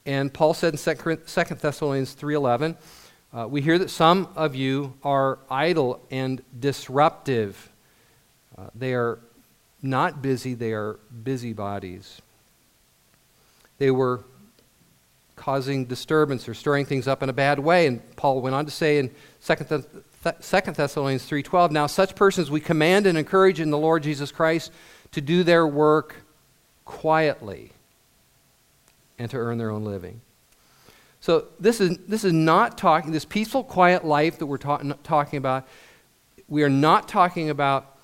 And 0.05 0.31
Paul 0.31 0.53
said 0.53 0.73
in 0.73 0.79
2 0.79 1.55
Thessalonians 1.55 2.15
3.11, 2.15 2.77
uh, 3.33 3.47
we 3.47 3.61
hear 3.61 3.77
that 3.79 3.89
some 3.89 4.29
of 4.35 4.55
you 4.55 4.93
are 5.03 5.39
idle 5.49 5.99
and 6.11 6.41
disruptive. 6.57 7.69
Uh, 8.57 8.67
they 8.75 8.93
are 8.93 9.19
not 9.81 10.21
busy, 10.21 10.53
they 10.53 10.71
are 10.71 10.99
busybodies. 11.23 12.21
They 13.77 13.91
were 13.91 14.23
causing 15.35 15.85
disturbance 15.85 16.47
or 16.47 16.53
stirring 16.53 16.85
things 16.85 17.07
up 17.07 17.21
in 17.21 17.29
a 17.29 17.33
bad 17.33 17.59
way. 17.59 17.87
And 17.87 18.15
Paul 18.15 18.41
went 18.41 18.55
on 18.55 18.65
to 18.65 18.71
say 18.71 18.99
in 18.99 19.11
2 19.41 19.55
Thessalonians 20.75 21.25
3:12, 21.25 21.71
"Now 21.71 21.87
such 21.87 22.15
persons 22.15 22.49
we 22.49 22.61
command 22.61 23.05
and 23.05 23.17
encourage 23.17 23.59
in 23.59 23.69
the 23.69 23.77
Lord 23.77 24.03
Jesus 24.03 24.31
Christ 24.31 24.71
to 25.15 25.21
do 25.21 25.43
their 25.43 25.65
work 25.65 26.15
quietly 26.85 27.71
and 29.17 29.31
to 29.31 29.37
earn 29.37 29.57
their 29.57 29.71
own 29.71 29.83
living." 29.83 30.21
So 31.21 31.45
this 31.59 31.81
is 31.81 31.97
this 32.07 32.23
is 32.23 32.33
not 32.33 32.77
talking 32.77 33.11
this 33.11 33.25
peaceful 33.25 33.63
quiet 33.63 34.05
life 34.05 34.37
that 34.39 34.45
we're 34.45 34.57
ta- 34.57 34.83
talking 35.03 35.37
about. 35.37 35.67
We 36.47 36.63
are 36.63 36.69
not 36.69 37.07
talking 37.07 37.49
about 37.49 37.95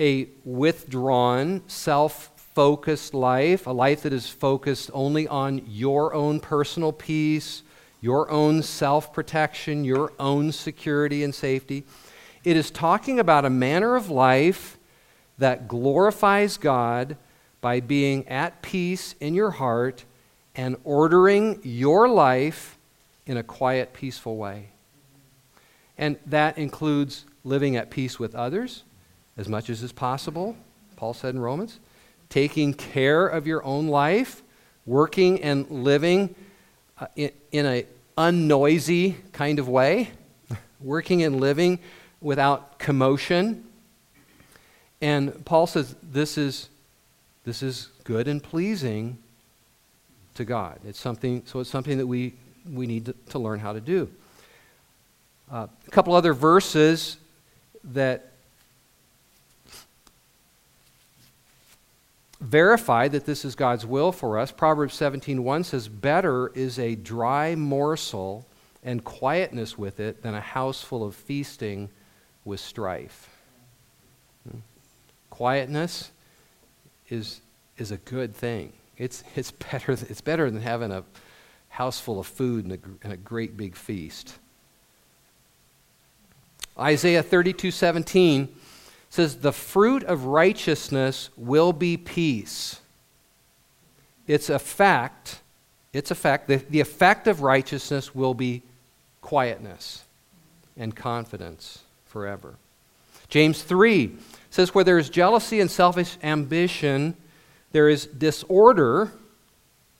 a 0.00 0.28
withdrawn, 0.44 1.62
self 1.68 2.32
focused 2.54 3.14
life, 3.14 3.66
a 3.66 3.70
life 3.70 4.02
that 4.02 4.12
is 4.12 4.28
focused 4.28 4.90
only 4.94 5.28
on 5.28 5.62
your 5.68 6.14
own 6.14 6.40
personal 6.40 6.92
peace, 6.92 7.62
your 8.00 8.30
own 8.30 8.62
self 8.62 9.12
protection, 9.12 9.84
your 9.84 10.12
own 10.18 10.50
security 10.50 11.22
and 11.22 11.34
safety. 11.34 11.84
It 12.44 12.56
is 12.56 12.70
talking 12.70 13.20
about 13.20 13.44
a 13.44 13.50
manner 13.50 13.96
of 13.96 14.10
life 14.10 14.77
that 15.38 15.68
glorifies 15.68 16.56
God 16.56 17.16
by 17.60 17.80
being 17.80 18.26
at 18.28 18.62
peace 18.62 19.14
in 19.20 19.34
your 19.34 19.52
heart 19.52 20.04
and 20.54 20.76
ordering 20.84 21.60
your 21.62 22.08
life 22.08 22.76
in 23.26 23.36
a 23.36 23.42
quiet, 23.42 23.92
peaceful 23.92 24.36
way. 24.36 24.70
And 25.96 26.16
that 26.26 26.58
includes 26.58 27.24
living 27.44 27.76
at 27.76 27.90
peace 27.90 28.18
with 28.18 28.34
others 28.34 28.84
as 29.36 29.48
much 29.48 29.70
as 29.70 29.82
is 29.82 29.92
possible, 29.92 30.56
Paul 30.96 31.14
said 31.14 31.34
in 31.34 31.40
Romans 31.40 31.78
taking 32.28 32.74
care 32.74 33.26
of 33.26 33.46
your 33.46 33.64
own 33.64 33.88
life, 33.88 34.42
working 34.86 35.42
and 35.42 35.68
living 35.70 36.34
uh, 36.98 37.06
in, 37.16 37.30
in 37.52 37.66
an 37.66 37.84
unnoisy 38.16 39.16
kind 39.32 39.58
of 39.58 39.68
way, 39.68 40.10
working 40.80 41.22
and 41.22 41.40
living 41.40 41.78
without 42.20 42.78
commotion. 42.78 43.64
And 45.00 45.44
Paul 45.44 45.66
says 45.66 45.94
this 46.02 46.36
is, 46.36 46.68
this 47.44 47.62
is 47.62 47.88
good 48.04 48.28
and 48.28 48.42
pleasing 48.42 49.18
to 50.34 50.44
God. 50.44 50.80
It's 50.86 51.00
something, 51.00 51.42
so 51.46 51.60
it's 51.60 51.70
something 51.70 51.98
that 51.98 52.06
we, 52.06 52.34
we 52.70 52.86
need 52.86 53.06
to, 53.06 53.14
to 53.30 53.38
learn 53.38 53.60
how 53.60 53.72
to 53.72 53.80
do. 53.80 54.10
Uh, 55.50 55.66
a 55.86 55.90
couple 55.90 56.14
other 56.14 56.34
verses 56.34 57.16
that 57.84 58.32
verify 62.40 63.08
that 63.08 63.26
this 63.26 63.44
is 63.44 63.54
God's 63.54 63.86
will 63.86 64.12
for 64.12 64.38
us. 64.38 64.50
Proverbs 64.52 64.94
17:1 64.94 65.64
says, 65.64 65.88
"Better 65.88 66.48
is 66.48 66.78
a 66.78 66.94
dry 66.94 67.54
morsel 67.54 68.46
and 68.82 69.04
quietness 69.04 69.76
with 69.76 69.98
it 69.98 70.22
than 70.22 70.34
a 70.34 70.40
house 70.40 70.82
full 70.82 71.04
of 71.04 71.14
feasting 71.14 71.90
with 72.44 72.60
strife." 72.60 73.27
Quietness 75.38 76.10
is 77.08 77.42
is 77.76 77.92
a 77.92 77.96
good 77.98 78.34
thing. 78.34 78.72
It's 78.96 79.22
it's 79.36 79.52
better 79.52 79.92
it's 79.92 80.20
better 80.20 80.50
than 80.50 80.62
having 80.62 80.90
a 80.90 81.04
house 81.68 82.00
full 82.00 82.18
of 82.18 82.26
food 82.26 82.64
and 82.64 82.72
a, 82.72 82.78
and 83.04 83.12
a 83.12 83.16
great 83.16 83.56
big 83.56 83.76
feast. 83.76 84.36
Isaiah 86.76 87.22
32:17 87.22 88.48
says, 89.10 89.36
The 89.36 89.52
fruit 89.52 90.02
of 90.02 90.24
righteousness 90.24 91.30
will 91.36 91.72
be 91.72 91.96
peace. 91.96 92.80
Its 94.26 94.50
effect, 94.50 95.38
its 95.92 96.10
effect, 96.10 96.48
the, 96.48 96.56
the 96.56 96.80
effect 96.80 97.28
of 97.28 97.42
righteousness 97.42 98.12
will 98.12 98.34
be 98.34 98.64
quietness 99.20 100.02
and 100.76 100.96
confidence 100.96 101.84
forever. 102.06 102.56
James 103.28 103.62
3 103.62 104.16
says, 104.58 104.74
Where 104.74 104.84
there 104.84 104.98
is 104.98 105.08
jealousy 105.08 105.60
and 105.60 105.70
selfish 105.70 106.18
ambition, 106.20 107.16
there 107.70 107.88
is 107.88 108.06
disorder 108.06 109.12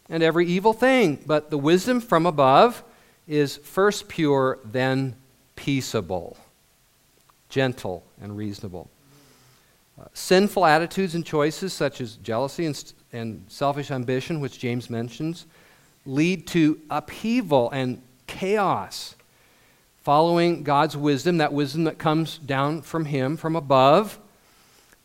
and 0.09 0.21
every 0.23 0.47
evil 0.47 0.73
thing. 0.73 1.23
But 1.25 1.51
the 1.51 1.59
wisdom 1.59 2.01
from 2.01 2.27
above 2.27 2.83
is 3.29 3.59
first 3.59 4.09
pure, 4.09 4.59
then 4.64 5.14
peaceable, 5.55 6.37
gentle, 7.49 8.05
and 8.21 8.37
reasonable 8.37 8.90
uh, 10.01 10.05
sinful 10.12 10.64
attitudes 10.64 11.14
and 11.14 11.25
choices, 11.25 11.73
such 11.73 12.01
as 12.01 12.16
jealousy 12.16 12.66
and, 12.66 12.92
and 13.12 13.44
selfish 13.49 13.90
ambition, 13.90 14.40
which 14.40 14.59
James 14.59 14.90
mentions, 14.90 15.47
lead 16.07 16.47
to 16.49 16.81
upheaval 16.90 17.71
and 17.71 18.01
chaos. 18.27 19.14
Following 20.03 20.62
God's 20.62 20.97
wisdom, 20.97 21.38
that 21.38 21.53
wisdom 21.53 21.85
that 21.85 21.99
comes 21.99 22.38
down 22.38 22.83
from 22.83 23.05
Him, 23.07 23.37
from 23.37 23.57
above, 23.57 24.18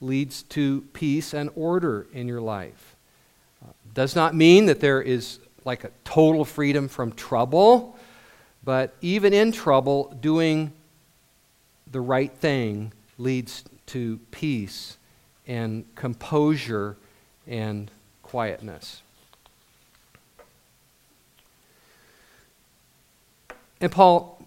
leads 0.03 0.43
to 0.43 0.81
peace 0.93 1.33
and 1.33 1.49
order 1.55 2.07
in 2.13 2.27
your 2.27 2.41
life. 2.41 2.95
Does 3.93 4.15
not 4.15 4.35
mean 4.35 4.65
that 4.65 4.79
there 4.79 5.01
is 5.01 5.39
like 5.65 5.83
a 5.83 5.91
total 6.03 6.45
freedom 6.45 6.87
from 6.87 7.13
trouble, 7.13 7.97
but 8.63 8.95
even 9.01 9.33
in 9.33 9.51
trouble, 9.51 10.15
doing 10.19 10.73
the 11.91 12.01
right 12.01 12.31
thing 12.31 12.91
leads 13.17 13.63
to 13.87 14.19
peace 14.31 14.97
and 15.47 15.85
composure 15.95 16.97
and 17.47 17.91
quietness. 18.23 19.01
And 23.79 23.91
Paul 23.91 24.42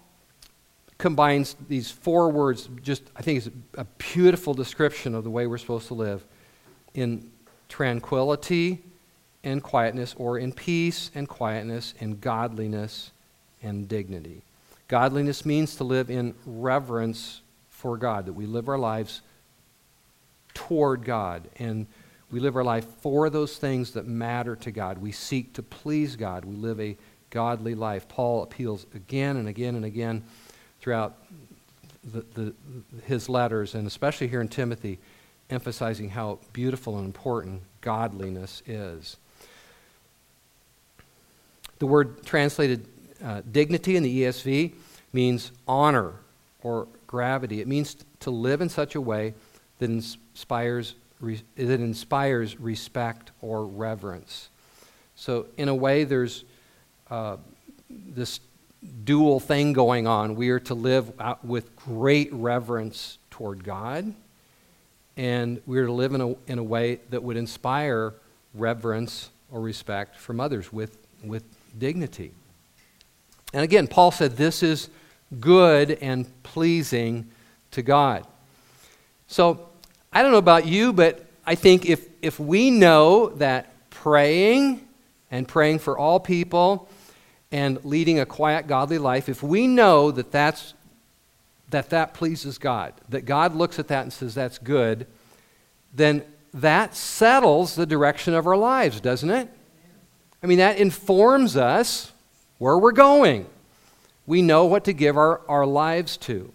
combines 0.97 1.55
these 1.67 1.91
four 1.91 2.29
words, 2.29 2.69
just 2.81 3.03
I 3.15 3.21
think 3.21 3.45
it's 3.45 3.55
a 3.75 3.85
beautiful 3.97 4.53
description 4.53 5.13
of 5.13 5.23
the 5.23 5.29
way 5.29 5.47
we're 5.47 5.57
supposed 5.57 5.87
to 5.87 5.93
live 5.93 6.23
in 6.93 7.29
tranquility 7.69 8.83
and 9.43 9.61
quietness, 9.61 10.15
or 10.17 10.39
in 10.39 10.51
peace 10.51 11.11
and 11.15 11.29
quietness 11.29 11.93
and 12.01 12.19
godliness 12.19 13.11
and 13.61 13.87
dignity. 13.87 14.41
Godliness 14.87 15.45
means 15.45 15.75
to 15.75 15.83
live 15.83 16.09
in 16.09 16.33
reverence 16.45 17.41
for 17.69 17.97
God, 17.97 18.25
that 18.25 18.33
we 18.33 18.45
live 18.45 18.67
our 18.67 18.79
lives 18.79 19.21
toward 20.53 21.05
God. 21.05 21.47
And 21.59 21.85
we 22.31 22.39
live 22.39 22.55
our 22.55 22.63
life 22.63 22.85
for 23.01 23.29
those 23.29 23.57
things 23.57 23.91
that 23.91 24.07
matter 24.07 24.55
to 24.57 24.71
God. 24.71 24.97
We 24.97 25.11
seek 25.11 25.53
to 25.53 25.63
please 25.63 26.15
God. 26.15 26.43
We 26.43 26.55
live 26.55 26.79
a 26.81 26.97
godly 27.29 27.75
life. 27.75 28.07
Paul 28.09 28.43
appeals 28.43 28.85
again 28.95 29.37
and 29.37 29.47
again 29.47 29.75
and 29.75 29.85
again 29.85 30.23
throughout 30.81 31.15
the, 32.03 32.25
the, 32.33 32.53
his 33.05 33.29
letters, 33.29 33.75
and 33.75 33.87
especially 33.87 34.27
here 34.27 34.41
in 34.41 34.47
Timothy, 34.47 34.99
emphasizing 35.49 36.09
how 36.09 36.39
beautiful 36.53 36.97
and 36.97 37.05
important 37.05 37.61
godliness 37.81 38.61
is. 38.65 39.17
The 41.79 41.85
word 41.85 42.25
translated 42.25 42.85
uh, 43.23 43.41
dignity 43.51 43.95
in 43.95 44.03
the 44.03 44.23
ESV 44.23 44.73
means 45.13 45.51
honor 45.67 46.13
or 46.63 46.87
gravity. 47.05 47.61
It 47.61 47.67
means 47.67 47.95
to 48.21 48.31
live 48.31 48.61
in 48.61 48.69
such 48.69 48.95
a 48.95 49.01
way 49.01 49.33
that 49.79 49.89
inspires, 49.89 50.95
that 51.21 51.79
inspires 51.79 52.59
respect 52.59 53.31
or 53.41 53.65
reverence. 53.65 54.49
So, 55.15 55.47
in 55.57 55.69
a 55.69 55.75
way, 55.75 56.03
there's 56.03 56.43
uh, 57.09 57.37
this 57.89 58.39
dual 59.03 59.39
thing 59.39 59.73
going 59.73 60.07
on. 60.07 60.35
We 60.35 60.49
are 60.49 60.59
to 60.61 60.73
live 60.73 61.11
with 61.43 61.75
great 61.75 62.31
reverence 62.31 63.17
toward 63.31 63.63
God, 63.63 64.13
and 65.15 65.61
we 65.65 65.79
are 65.79 65.85
to 65.85 65.91
live 65.91 66.13
in 66.13 66.21
a, 66.21 66.35
in 66.47 66.59
a 66.59 66.63
way 66.63 66.99
that 67.09 67.23
would 67.23 67.37
inspire 67.37 68.13
reverence 68.53 69.29
or 69.51 69.61
respect 69.61 70.17
from 70.17 70.39
others 70.39 70.71
with, 70.71 70.97
with 71.23 71.43
dignity. 71.77 72.31
And 73.53 73.63
again, 73.63 73.87
Paul 73.87 74.11
said 74.11 74.37
this 74.37 74.61
is 74.61 74.89
good 75.39 75.91
and 76.01 76.27
pleasing 76.43 77.29
to 77.71 77.81
God. 77.81 78.25
So, 79.27 79.69
I 80.11 80.21
don't 80.21 80.31
know 80.31 80.37
about 80.37 80.65
you, 80.65 80.93
but 80.93 81.25
I 81.45 81.55
think 81.55 81.85
if, 81.85 82.07
if 82.21 82.39
we 82.39 82.71
know 82.71 83.29
that 83.35 83.73
praying 83.89 84.87
and 85.29 85.47
praying 85.47 85.79
for 85.79 85.97
all 85.97 86.19
people 86.19 86.89
and 87.51 87.83
leading 87.85 88.19
a 88.19 88.25
quiet, 88.25 88.67
godly 88.67 88.97
life, 88.97 89.29
if 89.29 89.41
we 89.41 89.67
know 89.67 90.11
that 90.11 90.31
that's, 90.31 90.73
that, 91.69 91.89
that 91.89 92.13
pleases 92.13 92.57
God, 92.57 92.93
that 93.09 93.25
God 93.25 93.55
looks 93.55 93.79
at 93.79 93.87
that 93.87 94.03
and 94.03 94.11
says 94.11 94.35
that's 94.35 94.57
good, 94.57 95.07
then 95.93 96.23
that 96.53 96.95
settles 96.95 97.75
the 97.75 97.85
direction 97.85 98.33
of 98.33 98.47
our 98.47 98.57
lives, 98.57 98.99
doesn't 98.99 99.29
it? 99.29 99.49
I 100.41 100.47
mean, 100.47 100.57
that 100.57 100.77
informs 100.77 101.55
us 101.55 102.11
where 102.57 102.77
we're 102.77 102.91
going. 102.91 103.47
We 104.25 104.41
know 104.41 104.65
what 104.65 104.83
to 104.85 104.93
give 104.93 105.17
our, 105.17 105.41
our 105.47 105.65
lives 105.65 106.17
to. 106.17 106.51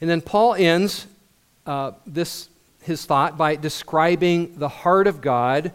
And 0.00 0.08
then 0.08 0.20
Paul 0.20 0.54
ends 0.54 1.06
uh, 1.66 1.92
this, 2.06 2.48
his 2.82 3.04
thought 3.06 3.38
by 3.38 3.56
describing 3.56 4.58
the 4.58 4.68
heart 4.68 5.06
of 5.06 5.20
God 5.20 5.72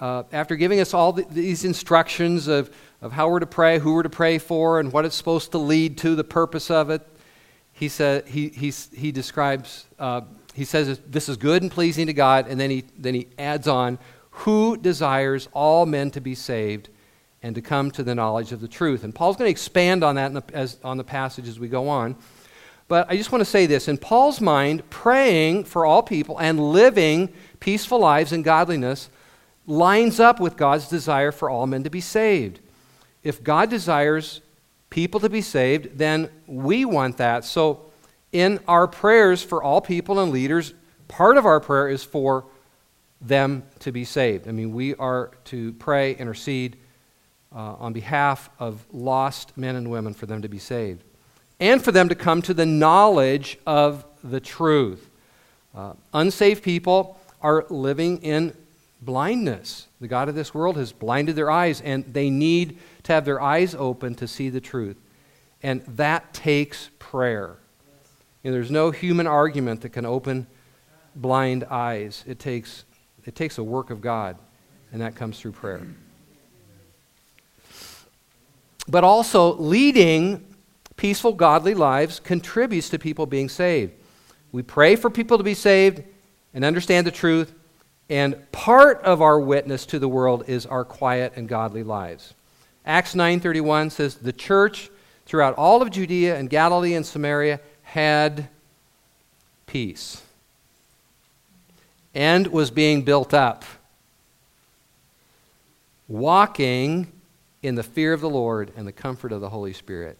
uh, 0.00 0.24
after 0.32 0.56
giving 0.56 0.80
us 0.80 0.94
all 0.94 1.12
the, 1.12 1.24
these 1.30 1.64
instructions 1.64 2.48
of, 2.48 2.74
of 3.00 3.12
how 3.12 3.28
we're 3.28 3.40
to 3.40 3.46
pray, 3.46 3.78
who 3.78 3.94
we're 3.94 4.02
to 4.02 4.10
pray 4.10 4.38
for, 4.38 4.80
and 4.80 4.92
what 4.92 5.04
it's 5.04 5.16
supposed 5.16 5.52
to 5.52 5.58
lead 5.58 5.98
to, 5.98 6.14
the 6.14 6.24
purpose 6.24 6.70
of 6.70 6.90
it. 6.90 7.06
He, 7.72 7.88
said, 7.88 8.28
he, 8.28 8.48
he, 8.48 8.72
he 8.92 9.12
describes, 9.12 9.86
uh, 9.98 10.22
he 10.54 10.64
says 10.64 11.00
this 11.06 11.28
is 11.28 11.36
good 11.36 11.62
and 11.62 11.70
pleasing 11.70 12.06
to 12.06 12.12
God, 12.12 12.46
and 12.48 12.58
then 12.58 12.70
he, 12.70 12.84
then 12.98 13.14
he 13.14 13.28
adds 13.38 13.68
on, 13.68 13.98
who 14.30 14.76
desires 14.76 15.48
all 15.52 15.86
men 15.86 16.10
to 16.12 16.20
be 16.20 16.34
saved 16.34 16.88
and 17.42 17.54
to 17.54 17.62
come 17.62 17.90
to 17.90 18.02
the 18.02 18.14
knowledge 18.14 18.52
of 18.52 18.60
the 18.60 18.68
truth. 18.68 19.04
And 19.04 19.14
Paul's 19.14 19.36
going 19.36 19.48
to 19.48 19.52
expand 19.52 20.02
on 20.02 20.14
that 20.16 20.32
the, 20.32 20.42
as, 20.52 20.78
on 20.82 20.96
the 20.96 21.04
passage 21.04 21.46
as 21.46 21.60
we 21.60 21.68
go 21.68 21.88
on. 21.88 22.16
But 22.88 23.10
I 23.10 23.16
just 23.16 23.32
want 23.32 23.40
to 23.40 23.50
say 23.50 23.66
this 23.66 23.88
in 23.88 23.98
Paul's 23.98 24.40
mind, 24.40 24.88
praying 24.90 25.64
for 25.64 25.86
all 25.86 26.02
people 26.02 26.38
and 26.38 26.58
living 26.58 27.32
peaceful 27.60 27.98
lives 27.98 28.32
in 28.32 28.42
godliness 28.42 29.08
lines 29.66 30.20
up 30.20 30.40
with 30.40 30.56
God's 30.56 30.88
desire 30.88 31.32
for 31.32 31.48
all 31.48 31.66
men 31.66 31.84
to 31.84 31.90
be 31.90 32.00
saved. 32.00 32.60
If 33.22 33.42
God 33.42 33.70
desires 33.70 34.40
people 34.90 35.20
to 35.20 35.28
be 35.28 35.40
saved, 35.40 35.98
then 35.98 36.28
we 36.46 36.84
want 36.84 37.16
that. 37.16 37.44
So, 37.44 37.86
in 38.32 38.58
our 38.66 38.88
prayers 38.88 39.42
for 39.42 39.62
all 39.62 39.80
people 39.80 40.18
and 40.18 40.32
leaders, 40.32 40.74
part 41.06 41.36
of 41.36 41.46
our 41.46 41.60
prayer 41.60 41.88
is 41.88 42.02
for 42.02 42.44
them 43.20 43.62
to 43.78 43.92
be 43.92 44.04
saved. 44.04 44.48
I 44.48 44.52
mean, 44.52 44.72
we 44.72 44.94
are 44.96 45.30
to 45.46 45.72
pray, 45.74 46.14
intercede 46.14 46.76
uh, 47.54 47.76
on 47.78 47.92
behalf 47.92 48.50
of 48.58 48.84
lost 48.92 49.56
men 49.56 49.76
and 49.76 49.88
women 49.90 50.14
for 50.14 50.26
them 50.26 50.42
to 50.42 50.48
be 50.48 50.58
saved 50.58 51.04
and 51.60 51.82
for 51.82 51.92
them 51.92 52.08
to 52.08 52.14
come 52.14 52.42
to 52.42 52.54
the 52.54 52.66
knowledge 52.66 53.58
of 53.66 54.04
the 54.22 54.40
truth. 54.40 55.10
Uh, 55.74 55.92
unsaved 56.12 56.62
people 56.62 57.18
are 57.40 57.66
living 57.70 58.18
in 58.18 58.56
blindness. 59.04 59.88
The 60.00 60.08
God 60.08 60.28
of 60.28 60.34
this 60.34 60.54
world 60.54 60.76
has 60.76 60.92
blinded 60.92 61.36
their 61.36 61.50
eyes, 61.50 61.80
and 61.80 62.04
they 62.12 62.30
need 62.30 62.78
to 63.04 63.12
have 63.12 63.24
their 63.24 63.40
eyes 63.40 63.74
open 63.74 64.14
to 64.16 64.28
see 64.28 64.48
the 64.48 64.60
truth. 64.60 64.96
And 65.62 65.82
that 65.82 66.34
takes 66.34 66.90
prayer. 66.98 67.56
You 68.42 68.50
know, 68.50 68.54
there's 68.54 68.70
no 68.70 68.90
human 68.90 69.26
argument 69.26 69.80
that 69.82 69.90
can 69.90 70.04
open 70.04 70.46
blind 71.16 71.64
eyes. 71.64 72.24
It 72.26 72.38
takes, 72.38 72.84
it 73.24 73.34
takes 73.34 73.58
a 73.58 73.64
work 73.64 73.90
of 73.90 74.00
God, 74.00 74.36
and 74.92 75.00
that 75.00 75.14
comes 75.14 75.38
through 75.40 75.52
prayer. 75.52 75.86
But 78.86 79.04
also, 79.04 79.54
leading 79.54 80.54
peaceful, 80.96 81.32
godly 81.32 81.74
lives 81.74 82.20
contributes 82.20 82.90
to 82.90 82.98
people 82.98 83.26
being 83.26 83.48
saved. 83.48 83.92
We 84.52 84.62
pray 84.62 84.96
for 84.96 85.10
people 85.10 85.38
to 85.38 85.44
be 85.44 85.54
saved 85.54 86.02
and 86.52 86.64
understand 86.64 87.06
the 87.06 87.10
truth, 87.10 87.52
and 88.10 88.50
part 88.52 89.00
of 89.02 89.22
our 89.22 89.40
witness 89.40 89.86
to 89.86 89.98
the 89.98 90.08
world 90.08 90.44
is 90.46 90.66
our 90.66 90.84
quiet 90.84 91.32
and 91.36 91.48
godly 91.48 91.82
lives. 91.82 92.34
Acts 92.84 93.14
9:31 93.14 93.90
says 93.90 94.16
the 94.16 94.32
church 94.32 94.90
throughout 95.26 95.54
all 95.56 95.80
of 95.80 95.90
Judea 95.90 96.36
and 96.36 96.50
Galilee 96.50 96.94
and 96.94 97.06
Samaria 97.06 97.60
had 97.82 98.48
peace 99.66 100.22
and 102.14 102.46
was 102.48 102.70
being 102.70 103.02
built 103.02 103.32
up 103.32 103.64
walking 106.06 107.10
in 107.62 107.74
the 107.74 107.82
fear 107.82 108.12
of 108.12 108.20
the 108.20 108.28
Lord 108.28 108.70
and 108.76 108.86
the 108.86 108.92
comfort 108.92 109.32
of 109.32 109.40
the 109.40 109.48
Holy 109.48 109.72
Spirit 109.72 110.18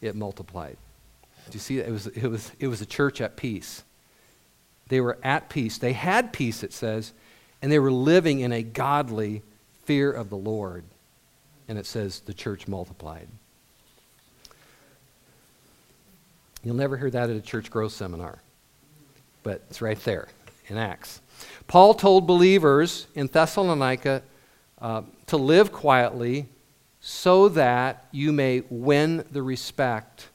it 0.00 0.14
multiplied. 0.14 0.78
Do 1.50 1.56
you 1.56 1.60
see 1.60 1.76
that? 1.76 1.88
It 1.88 1.92
was, 1.92 2.06
it, 2.06 2.26
was, 2.26 2.52
it 2.58 2.68
was 2.68 2.80
a 2.80 2.86
church 2.86 3.20
at 3.20 3.36
peace. 3.36 3.82
They 4.90 5.00
were 5.00 5.18
at 5.22 5.48
peace. 5.48 5.78
They 5.78 5.92
had 5.92 6.32
peace, 6.32 6.64
it 6.64 6.72
says, 6.72 7.12
and 7.62 7.70
they 7.70 7.78
were 7.78 7.92
living 7.92 8.40
in 8.40 8.52
a 8.52 8.62
godly 8.62 9.42
fear 9.84 10.12
of 10.12 10.30
the 10.30 10.36
Lord. 10.36 10.84
And 11.68 11.78
it 11.78 11.86
says 11.86 12.20
the 12.20 12.34
church 12.34 12.66
multiplied. 12.66 13.28
You'll 16.64 16.74
never 16.74 16.96
hear 16.96 17.08
that 17.08 17.30
at 17.30 17.36
a 17.36 17.40
church 17.40 17.70
growth 17.70 17.92
seminar, 17.92 18.40
but 19.44 19.62
it's 19.70 19.80
right 19.80 19.98
there 20.00 20.26
in 20.66 20.76
Acts. 20.76 21.20
Paul 21.68 21.94
told 21.94 22.26
believers 22.26 23.06
in 23.14 23.28
Thessalonica 23.28 24.22
uh, 24.82 25.02
to 25.26 25.36
live 25.36 25.70
quietly 25.70 26.48
so 27.00 27.48
that 27.50 28.06
you 28.10 28.32
may 28.32 28.64
win 28.68 29.24
the 29.30 29.42
respect 29.42 30.28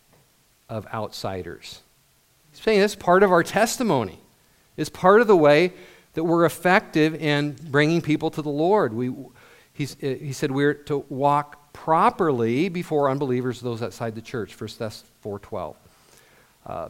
of 0.70 0.88
outsiders. 0.94 1.82
He's 2.52 2.62
saying 2.62 2.80
that's 2.80 2.96
part 2.96 3.22
of 3.22 3.34
our 3.34 3.44
testimony. 3.44 4.22
It's 4.78 4.90
part 4.90 5.22
of 5.22 5.28
the 5.28 5.38
way 5.38 5.74
that 6.14 6.24
we're 6.24 6.46
effective 6.46 7.16
in 7.16 7.58
bringing 7.70 8.02
people 8.02 8.32
to 8.32 8.42
the 8.42 8.50
Lord. 8.50 8.94
We, 8.94 9.14
he 9.74 9.86
said 10.34 10.52
we're 10.52 10.74
to 10.74 11.06
walk 11.10 11.74
properly 11.74 12.70
before 12.70 13.10
unbelievers, 13.10 13.60
those 13.60 13.82
outside 13.82 14.16
the 14.16 14.22
church, 14.22 14.60
1 14.60 14.70
Thess 14.70 15.04
4.12. 15.24 15.76
Uh, 16.66 16.90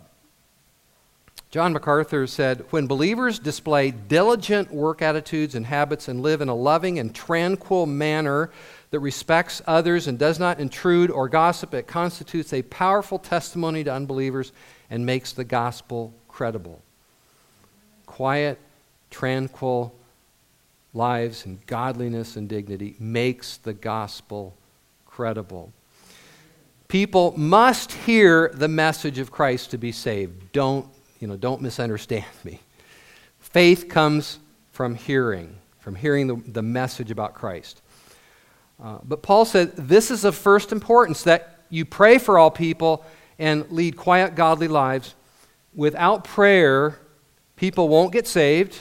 John 1.50 1.74
MacArthur 1.74 2.28
said, 2.28 2.65
When 2.69 2.86
believers 2.86 3.39
display 3.39 3.91
diligent 3.91 4.71
work 4.71 5.02
attitudes 5.02 5.56
and 5.56 5.65
habits 5.65 6.08
and 6.08 6.21
live 6.21 6.41
in 6.41 6.50
a 6.50 6.54
loving 6.54 7.00
and 7.00 7.15
tranquil 7.15 7.86
manner 7.86 8.52
that 8.91 9.00
respects 9.00 9.62
others 9.65 10.08
and 10.08 10.19
does 10.19 10.38
not 10.38 10.60
intrude 10.60 11.10
or 11.10 11.30
gossip, 11.30 11.74
it 11.74 11.88
constitutes 11.88 12.54
a 12.54 12.62
powerful 12.63 13.17
testimony 13.17 13.84
to 13.86 13.93
unbelievers 13.93 14.52
and 14.89 15.06
makes 15.06 15.34
the 15.34 15.43
gospel 15.43 16.13
credible. 16.28 16.84
Quiet, 18.15 18.58
tranquil 19.10 19.93
lives 20.93 21.45
and 21.45 21.60
godliness 21.67 22.38
and 22.38 22.47
dignity 22.47 22.95
makes 22.97 23.58
the 23.58 23.73
gospel 23.73 24.56
credible. 25.06 25.73
People 26.88 27.34
must 27.38 27.91
hear 27.91 28.51
the 28.54 28.69
message 28.69 29.19
of 29.19 29.32
Christ 29.32 29.71
to 29.71 29.78
be 29.78 29.91
saved. 29.91 30.54
Don't, 30.54 30.88
you 31.19 31.28
know, 31.28 31.36
don't 31.36 31.62
misunderstand 31.62 32.23
me. 32.45 32.62
Faith 33.41 33.89
comes 33.89 34.39
from 34.71 34.95
hearing, 34.95 35.54
from 35.82 35.95
hearing 35.95 36.28
the, 36.28 36.36
the 36.36 36.62
message 36.62 37.12
about 37.12 37.34
Christ. 37.34 37.82
Uh, 38.82 38.99
but 39.04 39.23
Paul 39.23 39.43
said 39.43 39.75
this 39.75 40.10
is 40.10 40.23
of 40.23 40.38
first 40.38 40.71
importance 40.71 41.23
that 41.23 41.65
you 41.69 41.84
pray 41.84 42.17
for 42.19 42.39
all 42.39 42.49
people 42.49 43.06
and 43.38 43.69
lead 43.73 43.97
quiet, 43.97 44.36
godly 44.36 44.69
lives. 44.69 45.15
Without 45.73 46.23
prayer, 46.23 46.97
people 47.55 47.87
won't 47.87 48.11
get 48.11 48.27
saved, 48.27 48.79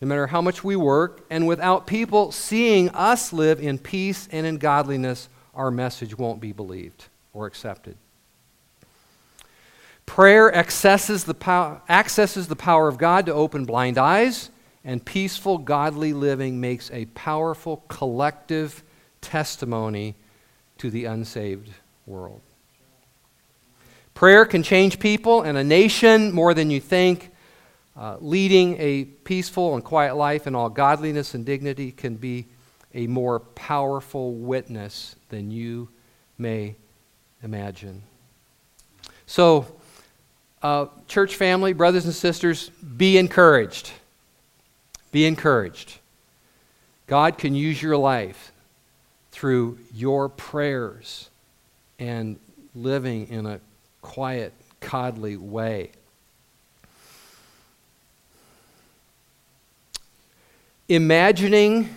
no 0.00 0.08
matter 0.08 0.26
how 0.28 0.40
much 0.40 0.62
we 0.62 0.76
work. 0.76 1.24
And 1.30 1.46
without 1.46 1.86
people 1.86 2.32
seeing 2.32 2.88
us 2.90 3.32
live 3.32 3.60
in 3.60 3.78
peace 3.78 4.28
and 4.30 4.46
in 4.46 4.58
godliness, 4.58 5.28
our 5.54 5.70
message 5.70 6.16
won't 6.16 6.40
be 6.40 6.52
believed 6.52 7.06
or 7.32 7.46
accepted. 7.46 7.96
Prayer 10.06 10.54
accesses 10.54 11.24
the, 11.24 11.34
pow- 11.34 11.82
accesses 11.88 12.48
the 12.48 12.56
power 12.56 12.88
of 12.88 12.96
God 12.96 13.26
to 13.26 13.34
open 13.34 13.66
blind 13.66 13.98
eyes, 13.98 14.50
and 14.84 15.04
peaceful, 15.04 15.58
godly 15.58 16.14
living 16.14 16.60
makes 16.60 16.90
a 16.92 17.04
powerful 17.06 17.84
collective 17.88 18.82
testimony 19.20 20.14
to 20.78 20.90
the 20.90 21.04
unsaved 21.04 21.68
world. 22.06 22.40
Prayer 24.14 24.46
can 24.46 24.62
change 24.62 24.98
people 24.98 25.42
and 25.42 25.58
a 25.58 25.62
nation 25.62 26.32
more 26.32 26.54
than 26.54 26.70
you 26.70 26.80
think. 26.80 27.30
Uh, 27.98 28.16
leading 28.20 28.76
a 28.78 29.04
peaceful 29.04 29.74
and 29.74 29.82
quiet 29.82 30.14
life 30.14 30.46
in 30.46 30.54
all 30.54 30.68
godliness 30.68 31.34
and 31.34 31.44
dignity 31.44 31.90
can 31.90 32.14
be 32.14 32.46
a 32.94 33.08
more 33.08 33.40
powerful 33.40 34.34
witness 34.34 35.16
than 35.30 35.50
you 35.50 35.88
may 36.38 36.76
imagine. 37.42 38.00
So, 39.26 39.66
uh, 40.62 40.86
church 41.08 41.34
family, 41.34 41.72
brothers 41.72 42.04
and 42.04 42.14
sisters, 42.14 42.68
be 42.68 43.18
encouraged. 43.18 43.90
Be 45.10 45.26
encouraged. 45.26 45.98
God 47.08 47.36
can 47.36 47.54
use 47.56 47.82
your 47.82 47.96
life 47.96 48.52
through 49.32 49.78
your 49.92 50.28
prayers 50.28 51.30
and 51.98 52.38
living 52.76 53.26
in 53.28 53.44
a 53.44 53.60
quiet, 54.02 54.52
godly 54.80 55.36
way. 55.36 55.90
Imagining 60.88 61.94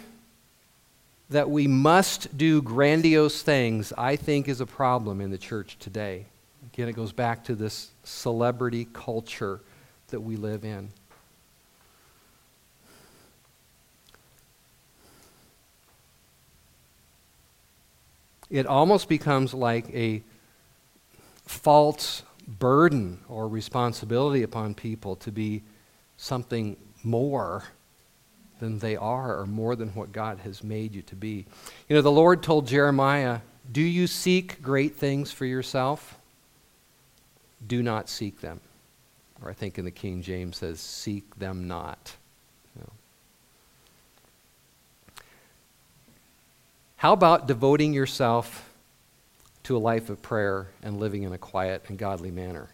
that 1.29 1.49
we 1.49 1.65
must 1.65 2.37
do 2.37 2.61
grandiose 2.61 3.41
things, 3.41 3.93
I 3.97 4.17
think, 4.17 4.49
is 4.49 4.59
a 4.59 4.65
problem 4.65 5.21
in 5.21 5.31
the 5.31 5.37
church 5.37 5.77
today. 5.79 6.25
Again, 6.73 6.89
it 6.89 6.93
goes 6.93 7.13
back 7.13 7.45
to 7.45 7.55
this 7.55 7.91
celebrity 8.03 8.87
culture 8.91 9.61
that 10.09 10.19
we 10.19 10.35
live 10.35 10.65
in. 10.65 10.89
It 18.49 18.65
almost 18.65 19.07
becomes 19.07 19.53
like 19.53 19.89
a 19.95 20.21
false 21.45 22.23
burden 22.45 23.21
or 23.29 23.47
responsibility 23.47 24.43
upon 24.43 24.75
people 24.75 25.15
to 25.17 25.31
be 25.31 25.63
something 26.17 26.75
more 27.01 27.63
than 28.61 28.79
they 28.79 28.95
are 28.95 29.39
or 29.39 29.45
more 29.45 29.75
than 29.75 29.89
what 29.89 30.13
God 30.13 30.37
has 30.39 30.63
made 30.63 30.93
you 30.93 31.01
to 31.01 31.15
be. 31.15 31.45
You 31.89 31.95
know, 31.95 32.01
the 32.01 32.11
Lord 32.11 32.41
told 32.41 32.67
Jeremiah, 32.67 33.39
Do 33.69 33.81
you 33.81 34.07
seek 34.07 34.61
great 34.61 34.95
things 34.95 35.31
for 35.31 35.45
yourself? 35.45 36.17
Do 37.67 37.83
not 37.83 38.07
seek 38.07 38.39
them. 38.39 38.61
Or 39.43 39.49
I 39.49 39.53
think 39.53 39.79
in 39.79 39.83
the 39.83 39.91
King 39.91 40.21
James 40.21 40.57
says, 40.57 40.79
Seek 40.79 41.35
them 41.37 41.67
not. 41.67 42.15
You 42.75 42.83
know. 42.83 42.93
How 46.97 47.13
about 47.13 47.47
devoting 47.47 47.93
yourself 47.93 48.69
to 49.63 49.75
a 49.75 49.79
life 49.79 50.11
of 50.11 50.21
prayer 50.21 50.67
and 50.83 50.99
living 50.99 51.23
in 51.23 51.33
a 51.33 51.39
quiet 51.39 51.83
and 51.87 51.97
godly 51.97 52.29
manner? 52.29 52.69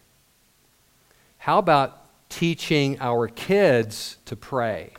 How 1.38 1.58
about 1.58 2.04
teaching 2.28 2.98
our 3.00 3.26
kids 3.26 4.18
to 4.26 4.36
pray? 4.36 4.90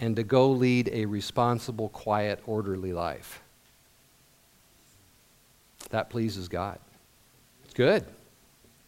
And 0.00 0.16
to 0.16 0.22
go 0.22 0.50
lead 0.50 0.90
a 0.92 1.06
responsible, 1.06 1.88
quiet, 1.88 2.40
orderly 2.46 2.92
life. 2.92 3.40
That 5.90 6.10
pleases 6.10 6.48
God. 6.48 6.78
It's 7.64 7.74
good. 7.74 8.04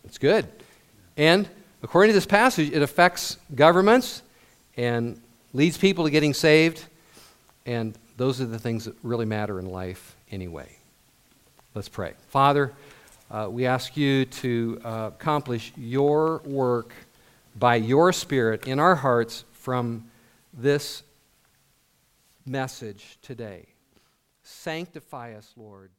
It's 0.04 0.18
good. 0.18 0.46
And 1.16 1.48
according 1.82 2.10
to 2.10 2.14
this 2.14 2.26
passage, 2.26 2.70
it 2.70 2.82
affects 2.82 3.36
governments 3.54 4.22
and 4.76 5.20
leads 5.52 5.76
people 5.76 6.04
to 6.04 6.10
getting 6.10 6.34
saved. 6.34 6.84
And 7.66 7.96
those 8.16 8.40
are 8.40 8.46
the 8.46 8.58
things 8.58 8.84
that 8.84 8.94
really 9.02 9.26
matter 9.26 9.58
in 9.58 9.66
life 9.66 10.16
anyway. 10.30 10.68
Let's 11.74 11.88
pray. 11.88 12.14
Father, 12.28 12.72
uh, 13.30 13.48
we 13.50 13.66
ask 13.66 13.96
you 13.96 14.24
to 14.24 14.80
uh, 14.84 15.10
accomplish 15.14 15.72
your 15.76 16.38
work 16.44 16.92
by 17.56 17.76
your 17.76 18.12
Spirit 18.12 18.66
in 18.66 18.78
our 18.78 18.96
hearts 18.96 19.44
from 19.52 20.09
this 20.52 21.02
message 22.46 23.18
today. 23.22 23.66
Sanctify 24.42 25.34
us, 25.34 25.52
Lord. 25.56 25.90